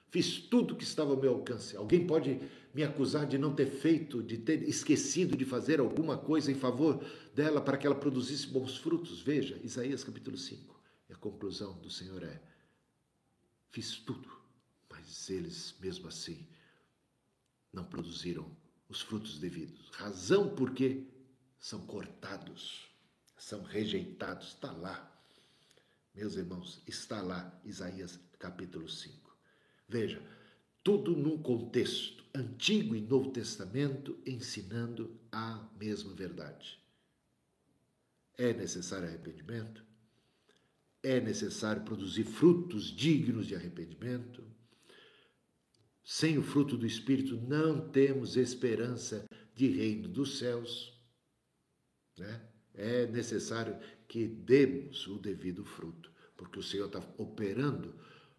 [0.10, 1.76] Fiz tudo que estava ao meu alcance.
[1.76, 2.40] Alguém pode
[2.74, 7.04] me acusar de não ter feito, de ter esquecido de fazer alguma coisa em favor
[7.36, 9.22] dela para que ela produzisse bons frutos?
[9.22, 10.76] Veja, Isaías capítulo 5.
[11.10, 12.42] E a conclusão do Senhor é:
[13.70, 14.30] fiz tudo,
[14.90, 16.48] mas eles, mesmo assim,
[17.72, 18.50] não produziram
[18.90, 19.90] os frutos devidos.
[19.92, 21.06] Razão porque
[21.60, 22.88] são cortados,
[23.38, 24.50] são rejeitados.
[24.50, 25.14] Está lá.
[26.14, 29.36] Meus irmãos, está lá Isaías capítulo 5.
[29.88, 30.22] Veja,
[30.84, 36.80] tudo num contexto, Antigo e Novo Testamento, ensinando a mesma verdade.
[38.38, 39.84] É necessário arrependimento?
[41.02, 44.44] É necessário produzir frutos dignos de arrependimento?
[46.10, 50.98] Sem o fruto do Espírito, não temos esperança de reino dos céus.
[52.18, 52.48] Né?
[52.74, 53.78] É necessário
[54.08, 57.94] que demos o devido fruto, porque o Senhor está operando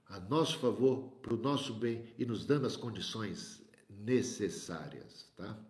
[0.07, 5.31] a nosso favor, para o nosso bem e nos dando as condições necessárias.
[5.37, 5.63] Tá?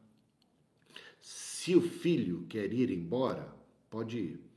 [1.21, 3.53] Se o filho quer ir embora,
[3.91, 4.48] pode ir.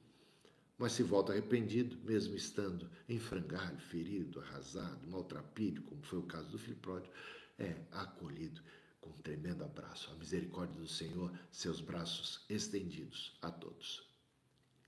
[0.82, 6.50] Mas se volta arrependido, mesmo estando em frangalho, ferido, arrasado, maltrapilho, como foi o caso
[6.50, 7.14] do filho pródigo,
[7.60, 8.60] é acolhido
[9.00, 10.10] com um tremendo abraço.
[10.12, 14.10] A misericórdia do Senhor, seus braços estendidos a todos.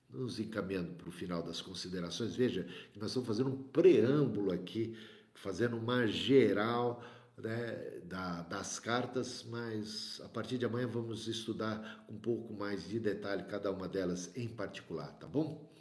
[0.09, 4.97] Nos encaminhando para o final das considerações, veja que nós estamos fazendo um preâmbulo aqui,
[5.35, 7.03] fazendo uma geral
[7.37, 12.99] né, da, das cartas, mas a partir de amanhã vamos estudar um pouco mais de
[12.99, 15.71] detalhe cada uma delas em particular, tá bom?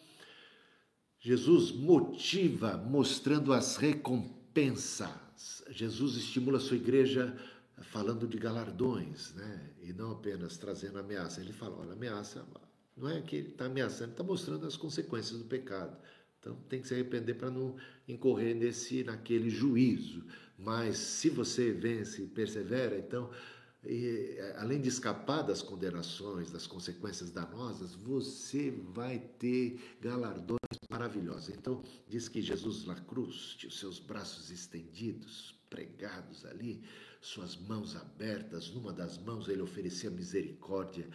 [1.23, 5.65] Jesus motiva mostrando as recompensas.
[5.71, 7.37] Jesus estimula a sua igreja
[7.81, 9.71] falando de galardões, né?
[9.81, 11.41] E não apenas trazendo ameaça.
[11.41, 12.45] Ele fala: olha, ameaça
[12.97, 15.97] não é que ele está ameaçando, ele está mostrando as consequências do pecado.
[16.41, 17.77] Então tem que se arrepender para não
[18.09, 20.25] incorrer nesse, naquele juízo.
[20.59, 23.31] Mas se você vence persevera, então
[23.85, 30.59] e, além de escapar das condenações, das consequências danosas, você vai ter galardões
[30.89, 31.49] maravilhosos.
[31.49, 36.83] Então, diz que Jesus na cruz tinha os seus braços estendidos, pregados ali,
[37.21, 41.09] suas mãos abertas, numa das mãos ele oferecia misericórdia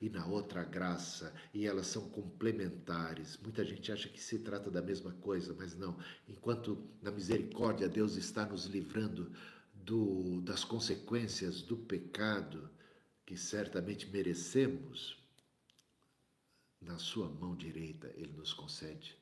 [0.00, 3.38] e na outra graça, e elas são complementares.
[3.42, 5.96] Muita gente acha que se trata da mesma coisa, mas não.
[6.28, 9.32] Enquanto na misericórdia Deus está nos livrando
[9.86, 12.68] do, das consequências do pecado
[13.24, 15.16] que certamente merecemos,
[16.80, 19.16] na sua mão direita ele nos concede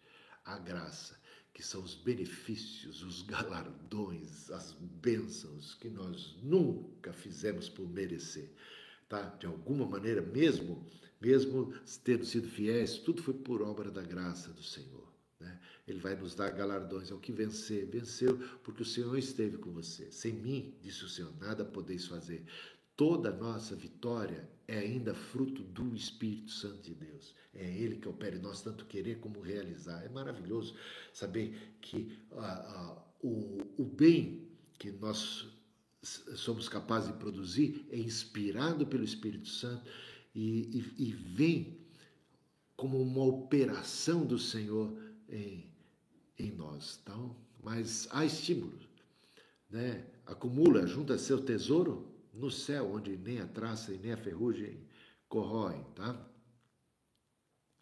[0.44, 1.20] a graça,
[1.52, 8.50] que são os benefícios, os galardões, as bênçãos que nós nunca fizemos por merecer.
[9.08, 9.22] Tá?
[9.38, 10.84] De alguma maneira, mesmo,
[11.20, 15.12] mesmo tendo sido fiéis, tudo foi por obra da graça do Senhor.
[15.38, 15.60] Né?
[15.86, 17.86] Ele vai nos dar galardões ao que vencer.
[17.86, 20.10] Venceu porque o Senhor esteve com você.
[20.10, 22.44] Sem mim, disse o Senhor, nada podeis fazer.
[22.96, 27.34] Toda nossa vitória é ainda fruto do Espírito Santo de Deus.
[27.52, 30.02] É Ele que opera em nós, tanto querer como realizar.
[30.04, 30.74] É maravilhoso
[31.12, 35.46] saber que ah, ah, o, o bem que nós
[36.02, 39.90] somos capazes de produzir é inspirado pelo Espírito Santo
[40.34, 41.78] e, e, e vem
[42.76, 44.96] como uma operação do Senhor
[45.28, 45.73] em,
[46.38, 47.00] em nós.
[47.02, 48.78] Então, mas há estímulo,
[49.70, 50.04] né?
[50.26, 54.78] Acumula, junta seu tesouro no céu, onde nem a traça e nem a ferrugem
[55.28, 56.18] corroem, tá?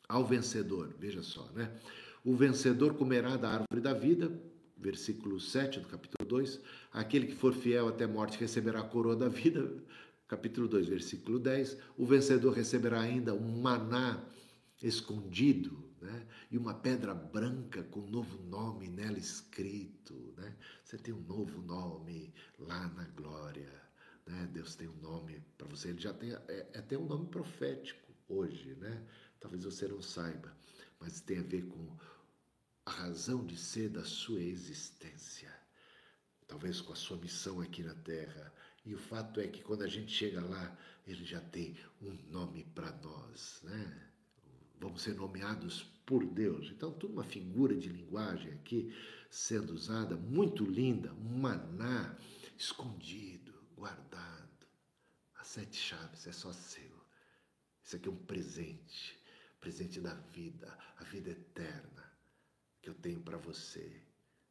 [0.08, 1.72] Ao vencedor, veja só, né?
[2.24, 4.30] O vencedor comerá da árvore da vida,
[4.76, 6.60] versículo 7 do capítulo 2.
[6.92, 9.72] Aquele que for fiel até a morte receberá a coroa da vida,
[10.28, 11.76] capítulo 2, versículo 10.
[11.96, 14.22] O vencedor receberá ainda um maná
[14.82, 16.26] escondido, né?
[16.50, 20.56] E uma pedra branca com um novo nome nela escrito, né?
[20.84, 23.72] Você tem um novo nome lá na glória,
[24.26, 24.48] né?
[24.52, 28.12] Deus tem um nome para você, ele já tem é, é até um nome profético
[28.28, 29.06] hoje, né?
[29.40, 30.54] Talvez você não saiba,
[30.98, 31.96] mas tem a ver com
[32.84, 35.52] a razão de ser da sua existência,
[36.48, 38.52] talvez com a sua missão aqui na Terra.
[38.84, 40.76] E o fato é que quando a gente chega lá,
[41.06, 44.08] ele já tem um nome para nós, né?
[44.80, 46.70] Vamos ser nomeados por Deus.
[46.70, 48.94] Então, tudo uma figura de linguagem aqui
[49.30, 52.16] sendo usada, muito linda, um maná
[52.56, 54.66] escondido, guardado.
[55.36, 56.92] As sete chaves é só seu.
[57.82, 59.18] Isso aqui é um presente,
[59.60, 62.12] presente da vida, a vida eterna
[62.80, 64.02] que eu tenho para você,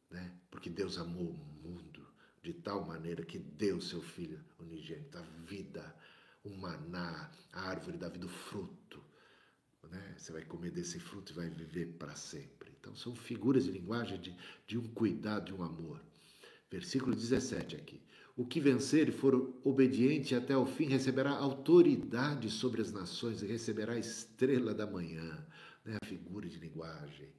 [0.10, 0.40] né?
[0.50, 2.08] Porque Deus amou o mundo
[2.42, 5.96] de tal maneira que deu seu filho unigênito, a vida,
[6.44, 9.04] o maná, a árvore da vida, o fruto.
[9.90, 10.16] Né?
[10.18, 12.72] Você vai comer desse fruto e vai viver para sempre.
[12.80, 14.36] Então, são figuras de linguagem de,
[14.68, 16.02] de um cuidado, de um amor.
[16.70, 18.02] Versículo 17 aqui.
[18.36, 23.46] O que vencer e for obediente até o fim receberá autoridade sobre as nações e
[23.46, 25.46] receberá a estrela da manhã.
[25.84, 25.98] Né?
[26.02, 27.30] A figura de linguagem.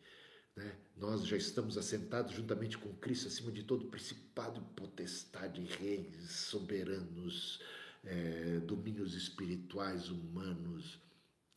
[0.55, 0.77] Né?
[0.97, 7.61] Nós já estamos assentados juntamente com Cristo acima de todo principado potestade, reis, soberanos,
[8.05, 11.01] é, domínios espirituais, humanos.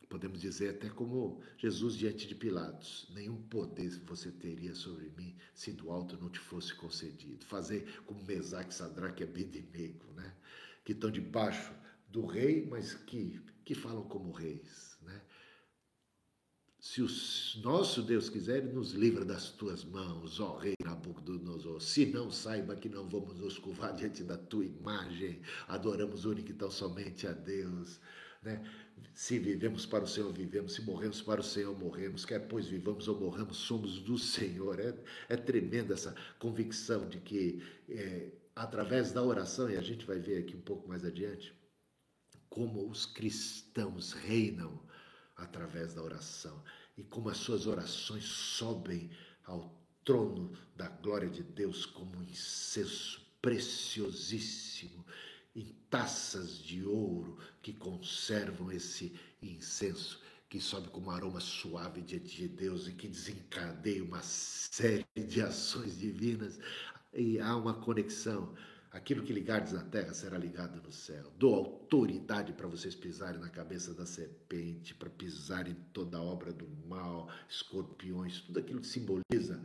[0.09, 5.71] Podemos dizer até como Jesus diante de Pilatos: nenhum poder você teria sobre mim se
[5.71, 7.45] do alto não te fosse concedido.
[7.45, 10.33] Fazer como Mesaque, Sadraque e Abednego, né?
[10.83, 11.73] que estão debaixo
[12.09, 14.97] do rei, mas que, que falam como reis.
[15.01, 15.21] Né?
[16.79, 17.07] Se o
[17.63, 21.81] nosso Deus quiser, ele nos livra das tuas mãos, ó Rei Nabucodonosor.
[21.81, 25.41] Se não, saiba que não vamos nos curvar diante da tua imagem.
[25.67, 27.99] Adoramos único e tão somente a Deus.
[28.43, 28.63] Né?
[29.13, 30.73] Se vivemos para o Senhor, vivemos.
[30.73, 32.25] Se morremos para o Senhor, morremos.
[32.25, 34.79] Quer pois vivamos ou morramos, somos do Senhor.
[34.79, 34.93] É,
[35.29, 40.39] é tremenda essa convicção de que, é, através da oração, e a gente vai ver
[40.39, 41.53] aqui um pouco mais adiante,
[42.49, 44.81] como os cristãos reinam
[45.35, 46.63] através da oração
[46.97, 49.09] e como as suas orações sobem
[49.43, 55.04] ao trono da glória de Deus como um incenso preciosíssimo
[55.55, 62.35] em taças de ouro que conservam esse incenso que sobe como um aroma suave diante
[62.35, 66.59] de Deus e que desencadeia uma série de ações divinas
[67.13, 68.53] e há uma conexão
[68.95, 71.29] Aquilo que ligardes na terra será ligado no céu.
[71.37, 76.53] Dou autoridade para vocês pisarem na cabeça da serpente, para pisarem em toda a obra
[76.53, 79.61] do mal, escorpiões, tudo aquilo que simboliza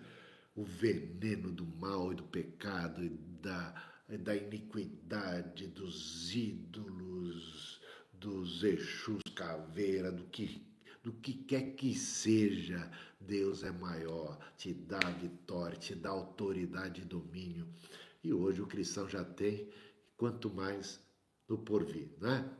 [0.56, 3.08] o veneno do mal e do pecado e
[3.40, 7.80] da, da iniquidade, dos ídolos,
[8.12, 10.62] dos Exus, caveira, do que,
[11.02, 12.90] do que quer que seja,
[13.20, 17.66] Deus é maior, te dá vitória, te dá autoridade e domínio.
[18.22, 19.68] E hoje o cristão já tem,
[20.16, 21.00] quanto mais
[21.48, 22.50] no porvir, né?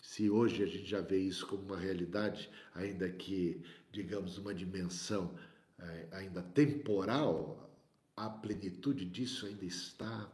[0.00, 5.34] Se hoje a gente já vê isso como uma realidade, ainda que, digamos, uma dimensão
[5.78, 7.68] é, ainda temporal,
[8.16, 10.30] a plenitude disso ainda está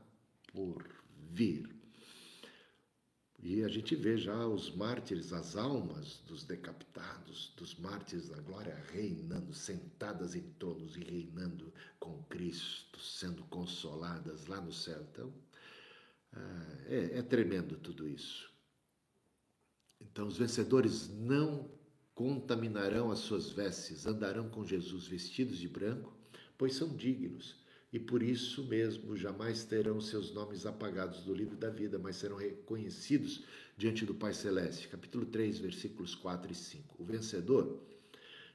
[0.54, 0.88] por
[1.32, 1.68] vir.
[3.42, 8.74] E a gente vê já os mártires, as almas dos decapitados, dos mártires da glória,
[8.90, 15.06] reinando, sentadas em tronos e reinando com Cristo, sendo consoladas lá no céu.
[15.12, 15.30] Então,
[16.32, 18.50] ah, é, é tremendo tudo isso.
[20.00, 21.70] Então, os vencedores não
[22.14, 26.16] contaminarão as suas vestes, andarão com Jesus vestidos de branco,
[26.56, 27.63] pois são dignos
[27.94, 32.36] e por isso mesmo jamais terão seus nomes apagados do livro da vida, mas serão
[32.36, 33.44] reconhecidos
[33.76, 34.88] diante do Pai Celeste.
[34.88, 36.96] Capítulo 3, versículos 4 e 5.
[36.98, 37.80] O vencedor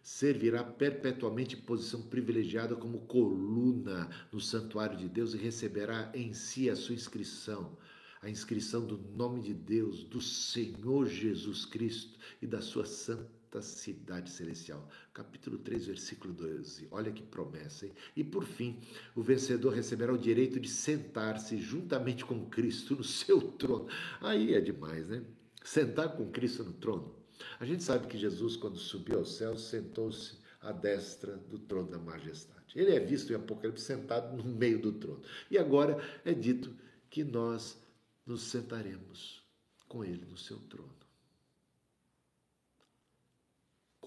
[0.04, 6.70] servirá perpetuamente em posição privilegiada como coluna no santuário de Deus e receberá em si
[6.70, 7.78] a sua inscrição,
[8.22, 13.62] a inscrição do nome de Deus, do Senhor Jesus Cristo e da sua santa da
[13.62, 14.88] cidade celestial.
[15.14, 16.88] Capítulo 3, versículo 12.
[16.92, 17.94] Olha que promessa, hein?
[18.16, 18.80] E por fim,
[19.16, 23.88] o vencedor receberá o direito de sentar-se juntamente com Cristo no seu trono.
[24.22, 25.24] Aí é demais, né?
[25.64, 27.16] Sentar com Cristo no trono.
[27.60, 31.98] A gente sabe que Jesus, quando subiu ao céu, sentou-se à destra do trono da
[31.98, 32.60] majestade.
[32.76, 35.22] Ele é visto em Apocalipse sentado no meio do trono.
[35.50, 36.76] E agora é dito
[37.10, 37.82] que nós
[38.26, 39.42] nos sentaremos
[39.88, 40.99] com ele no seu trono.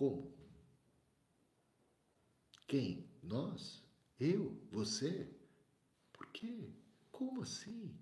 [0.02, 0.34] Como?
[2.66, 3.06] Quem?
[3.22, 3.84] Nós?
[4.18, 4.60] Eu?
[4.72, 5.28] Você?
[6.12, 6.72] Por quê?
[7.12, 7.94] Como assim?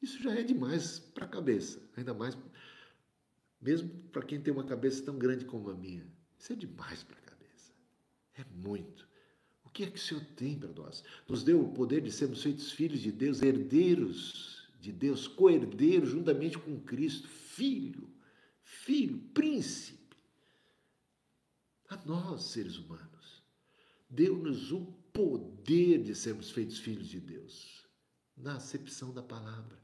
[0.00, 2.38] Isso já é demais para a cabeça, ainda mais
[3.60, 6.06] mesmo para quem tem uma cabeça tão grande como a minha.
[6.38, 7.72] Isso é demais para a cabeça.
[8.34, 9.08] É muito.
[9.64, 11.02] O que é que o Senhor tem para nós?
[11.28, 16.56] Nos deu o poder de sermos feitos filhos de Deus, herdeiros de Deus, co-herdeiros juntamente
[16.56, 18.08] com Cristo, filho,
[18.62, 19.95] filho, príncipe
[21.88, 23.42] a nós, seres humanos.
[24.08, 27.86] Deu-nos o poder de sermos feitos filhos de Deus,
[28.36, 29.78] na acepção da palavra,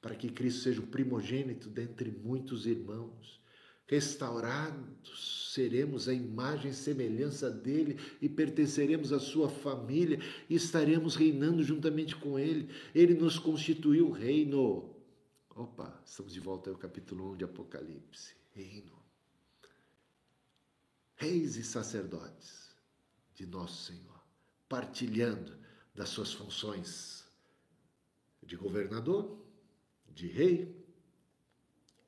[0.00, 3.40] para que Cristo seja o primogênito dentre muitos irmãos.
[3.86, 10.18] Restaurados seremos a imagem e semelhança dele e pertenceremos à sua família
[10.48, 12.70] e estaremos reinando juntamente com ele.
[12.94, 14.90] Ele nos constituiu reino.
[15.50, 18.34] Opa, estamos de volta ao capítulo 1 de Apocalipse.
[18.54, 19.03] Reino.
[21.16, 22.74] Reis e sacerdotes
[23.34, 24.20] de nosso Senhor,
[24.68, 25.56] partilhando
[25.94, 27.24] das suas funções
[28.42, 29.44] de governador,
[30.08, 30.84] de rei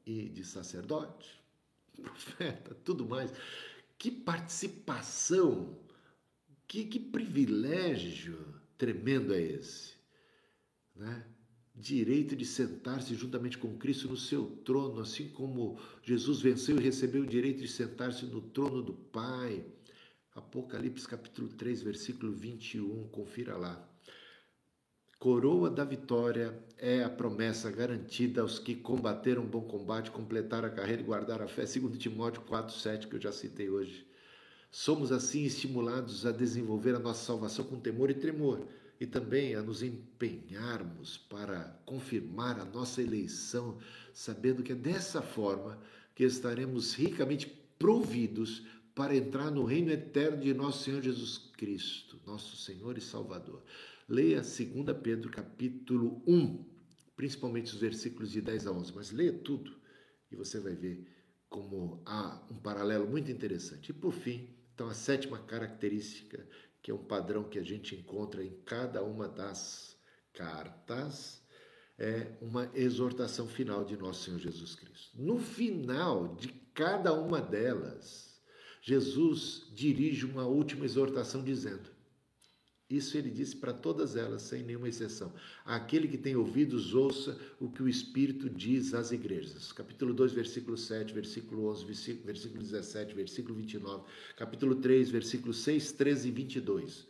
[0.05, 1.43] e de sacerdote,
[2.01, 3.33] profeta, tudo mais.
[3.99, 5.79] Que participação,
[6.67, 9.95] que, que privilégio tremendo é esse,
[10.95, 11.36] né?
[11.77, 17.23] Direito de sentar-se juntamente com Cristo no seu trono, assim como Jesus venceu e recebeu
[17.23, 19.63] o direito de sentar-se no trono do Pai.
[20.35, 23.87] Apocalipse capítulo 3, versículo 21, confira lá.
[25.19, 31.03] Coroa da vitória é a promessa garantida aos que combateram bom combate, completaram a carreira
[31.03, 34.07] e guardaram a fé, segundo Timóteo 4:7 que eu já citei hoje.
[34.71, 38.67] Somos assim estimulados a desenvolver a nossa salvação com temor e tremor
[39.01, 43.79] e também a nos empenharmos para confirmar a nossa eleição,
[44.13, 45.79] sabendo que é dessa forma
[46.15, 47.47] que estaremos ricamente
[47.79, 53.63] providos para entrar no reino eterno de nosso Senhor Jesus Cristo, nosso Senhor e Salvador.
[54.09, 54.59] Leia 2
[55.03, 56.65] Pedro capítulo 1,
[57.15, 59.77] principalmente os versículos de 10 a 11, mas leia tudo
[60.31, 61.07] e você vai ver
[61.49, 63.91] como há um paralelo muito interessante.
[63.91, 66.47] E por fim, então a sétima característica
[66.87, 69.99] que é um padrão que a gente encontra em cada uma das
[70.33, 71.43] cartas,
[71.99, 75.21] é uma exortação final de nosso Senhor Jesus Cristo.
[75.21, 78.41] No final de cada uma delas,
[78.81, 81.91] Jesus dirige uma última exortação dizendo:
[82.89, 85.33] isso ele disse para todas elas, sem nenhuma exceção.
[85.65, 89.73] Aquele que tem ouvidos, ouça o que o Espírito diz às igrejas.
[89.73, 91.85] Capítulo 2, versículo 7, versículo 11,
[92.25, 94.05] versículo 17, versículo 29,
[94.37, 97.07] capítulo 3, versículo 6, 13 e 22.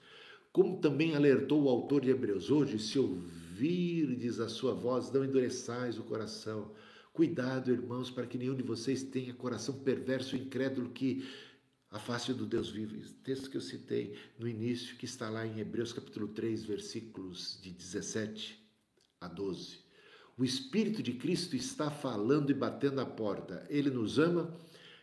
[0.50, 5.98] Como também alertou o autor de Hebreus, hoje, se ouvirdes a sua voz, não endureçais
[5.98, 6.72] o coração.
[7.12, 11.26] Cuidado, irmãos, para que nenhum de vocês tenha coração perverso e incrédulo que
[11.96, 12.94] a face do Deus vivo.
[13.24, 17.70] Texto que eu citei no início, que está lá em Hebreus capítulo 3, versículos de
[17.70, 18.62] 17
[19.22, 19.78] a 12.
[20.36, 23.66] O Espírito de Cristo está falando e batendo a porta.
[23.70, 24.54] Ele nos ama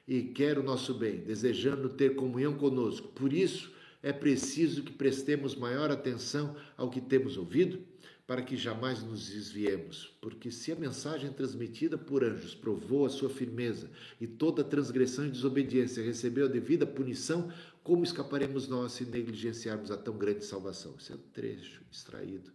[0.07, 3.07] e quer o nosso bem, desejando ter comunhão conosco.
[3.07, 3.73] Por isso,
[4.03, 7.83] é preciso que prestemos maior atenção ao que temos ouvido
[8.25, 13.29] para que jamais nos desviemos, porque se a mensagem transmitida por anjos provou a sua
[13.29, 17.51] firmeza e toda transgressão e desobediência recebeu a devida punição,
[17.83, 20.95] como escaparemos nós se negligenciarmos a tão grande salvação?
[20.97, 22.53] Esse é o trecho extraído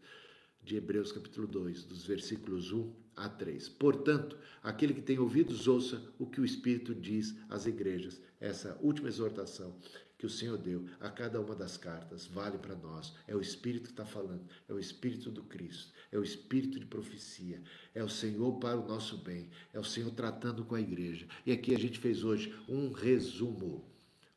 [0.62, 3.68] de Hebreus capítulo 2, dos versículos 1 a 3.
[3.70, 8.20] Portanto, aquele que tem ouvidos, ouça o que o Espírito diz às igrejas.
[8.40, 9.74] Essa última exortação
[10.18, 13.14] que o Senhor deu a cada uma das cartas vale para nós.
[13.28, 16.86] É o Espírito que está falando, é o Espírito do Cristo, é o Espírito de
[16.86, 17.62] profecia,
[17.94, 21.28] é o Senhor para o nosso bem, é o Senhor tratando com a igreja.
[21.46, 23.88] E aqui a gente fez hoje um resumo,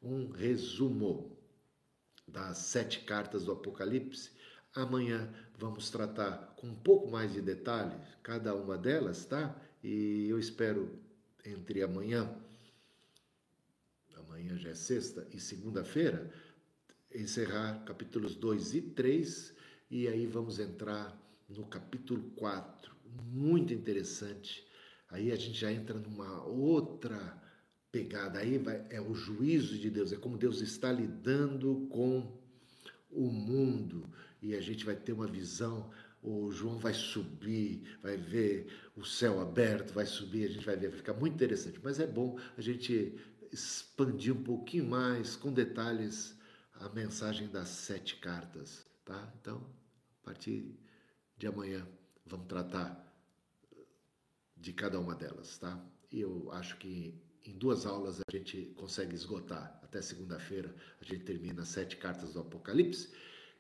[0.02, 1.36] um resumo
[2.28, 4.30] das sete cartas do Apocalipse.
[4.76, 9.60] Amanhã vamos tratar com um pouco mais de detalhe cada uma delas, tá?
[9.84, 10.98] E eu espero
[11.44, 12.30] entre amanhã
[14.42, 16.32] amanhã já é sexta, e segunda-feira,
[17.14, 19.56] encerrar capítulos 2 e 3,
[19.90, 21.16] e aí vamos entrar
[21.48, 22.96] no capítulo 4,
[23.32, 24.66] muito interessante.
[25.10, 27.40] Aí a gente já entra numa outra
[27.92, 32.40] pegada, aí vai, é o juízo de Deus, é como Deus está lidando com
[33.12, 34.10] o mundo,
[34.42, 35.92] e a gente vai ter uma visão
[36.24, 40.90] o João vai subir, vai ver o céu aberto, vai subir, a gente vai ver,
[40.90, 41.80] vai ficar muito interessante.
[41.84, 43.16] Mas é bom a gente
[43.52, 46.36] expandir um pouquinho mais, com detalhes,
[46.74, 49.32] a mensagem das sete cartas, tá?
[49.40, 49.58] Então,
[50.22, 50.80] a partir
[51.38, 51.88] de amanhã,
[52.26, 53.08] vamos tratar
[54.56, 55.84] de cada uma delas, tá?
[56.12, 57.14] E eu acho que
[57.46, 59.80] em duas aulas a gente consegue esgotar.
[59.84, 63.14] Até segunda-feira a gente termina as sete cartas do Apocalipse.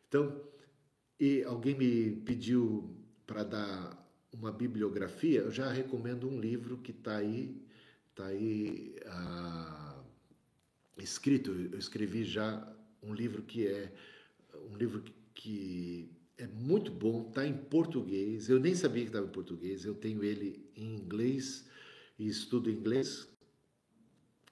[0.07, 0.41] Então,
[1.19, 2.95] e alguém me pediu
[3.25, 4.01] para dar
[4.31, 7.61] uma bibliografia, eu já recomendo um livro que está aí
[8.11, 9.80] Está aí ah,
[11.03, 13.91] escrito, eu escrevi já um livro que é
[14.69, 15.03] um livro
[15.33, 18.49] que é muito bom, está em português.
[18.49, 21.67] Eu nem sabia que estava em português, eu tenho ele em inglês
[22.17, 23.27] e estudo inglês,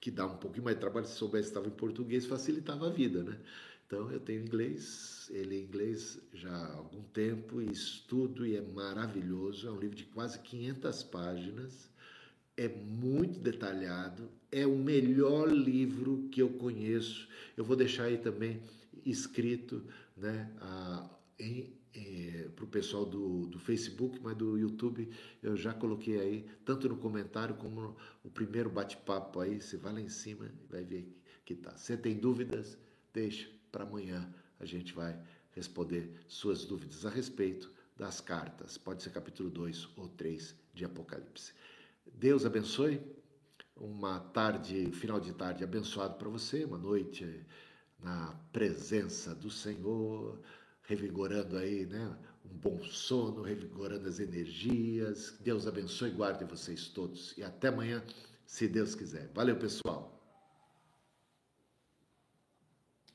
[0.00, 1.06] que dá um pouquinho mais de trabalho.
[1.06, 3.38] Se soubesse que estava em português, facilitava a vida, né?
[3.86, 8.60] Então eu tenho inglês, ele é inglês já há algum tempo e estudo e é
[8.60, 9.66] maravilhoso.
[9.66, 11.90] É um livro de quase 500 páginas
[12.60, 17.26] é muito detalhado, é o melhor livro que eu conheço.
[17.56, 18.60] Eu vou deixar aí também
[19.02, 19.82] escrito,
[20.14, 20.52] né,
[22.54, 25.08] para o pessoal do, do Facebook, mas do YouTube
[25.42, 29.58] eu já coloquei aí, tanto no comentário como no, o primeiro bate-papo aí.
[29.58, 31.10] Você vai lá em cima e vai ver
[31.46, 31.74] que tá.
[31.78, 32.76] Se tem dúvidas,
[33.10, 34.30] deixa para amanhã.
[34.58, 35.18] A gente vai
[35.52, 38.76] responder suas dúvidas a respeito das cartas.
[38.76, 41.54] Pode ser capítulo 2 ou 3 de Apocalipse.
[42.20, 43.00] Deus abençoe.
[43.74, 47.46] Uma tarde, final de tarde abençoado para você, uma noite
[47.98, 50.38] na presença do Senhor,
[50.82, 52.14] revigorando aí, né?
[52.44, 55.38] Um bom sono, revigorando as energias.
[55.40, 57.34] Deus abençoe e guarde vocês todos.
[57.38, 58.04] E até amanhã,
[58.44, 59.30] se Deus quiser.
[59.32, 60.19] Valeu, pessoal.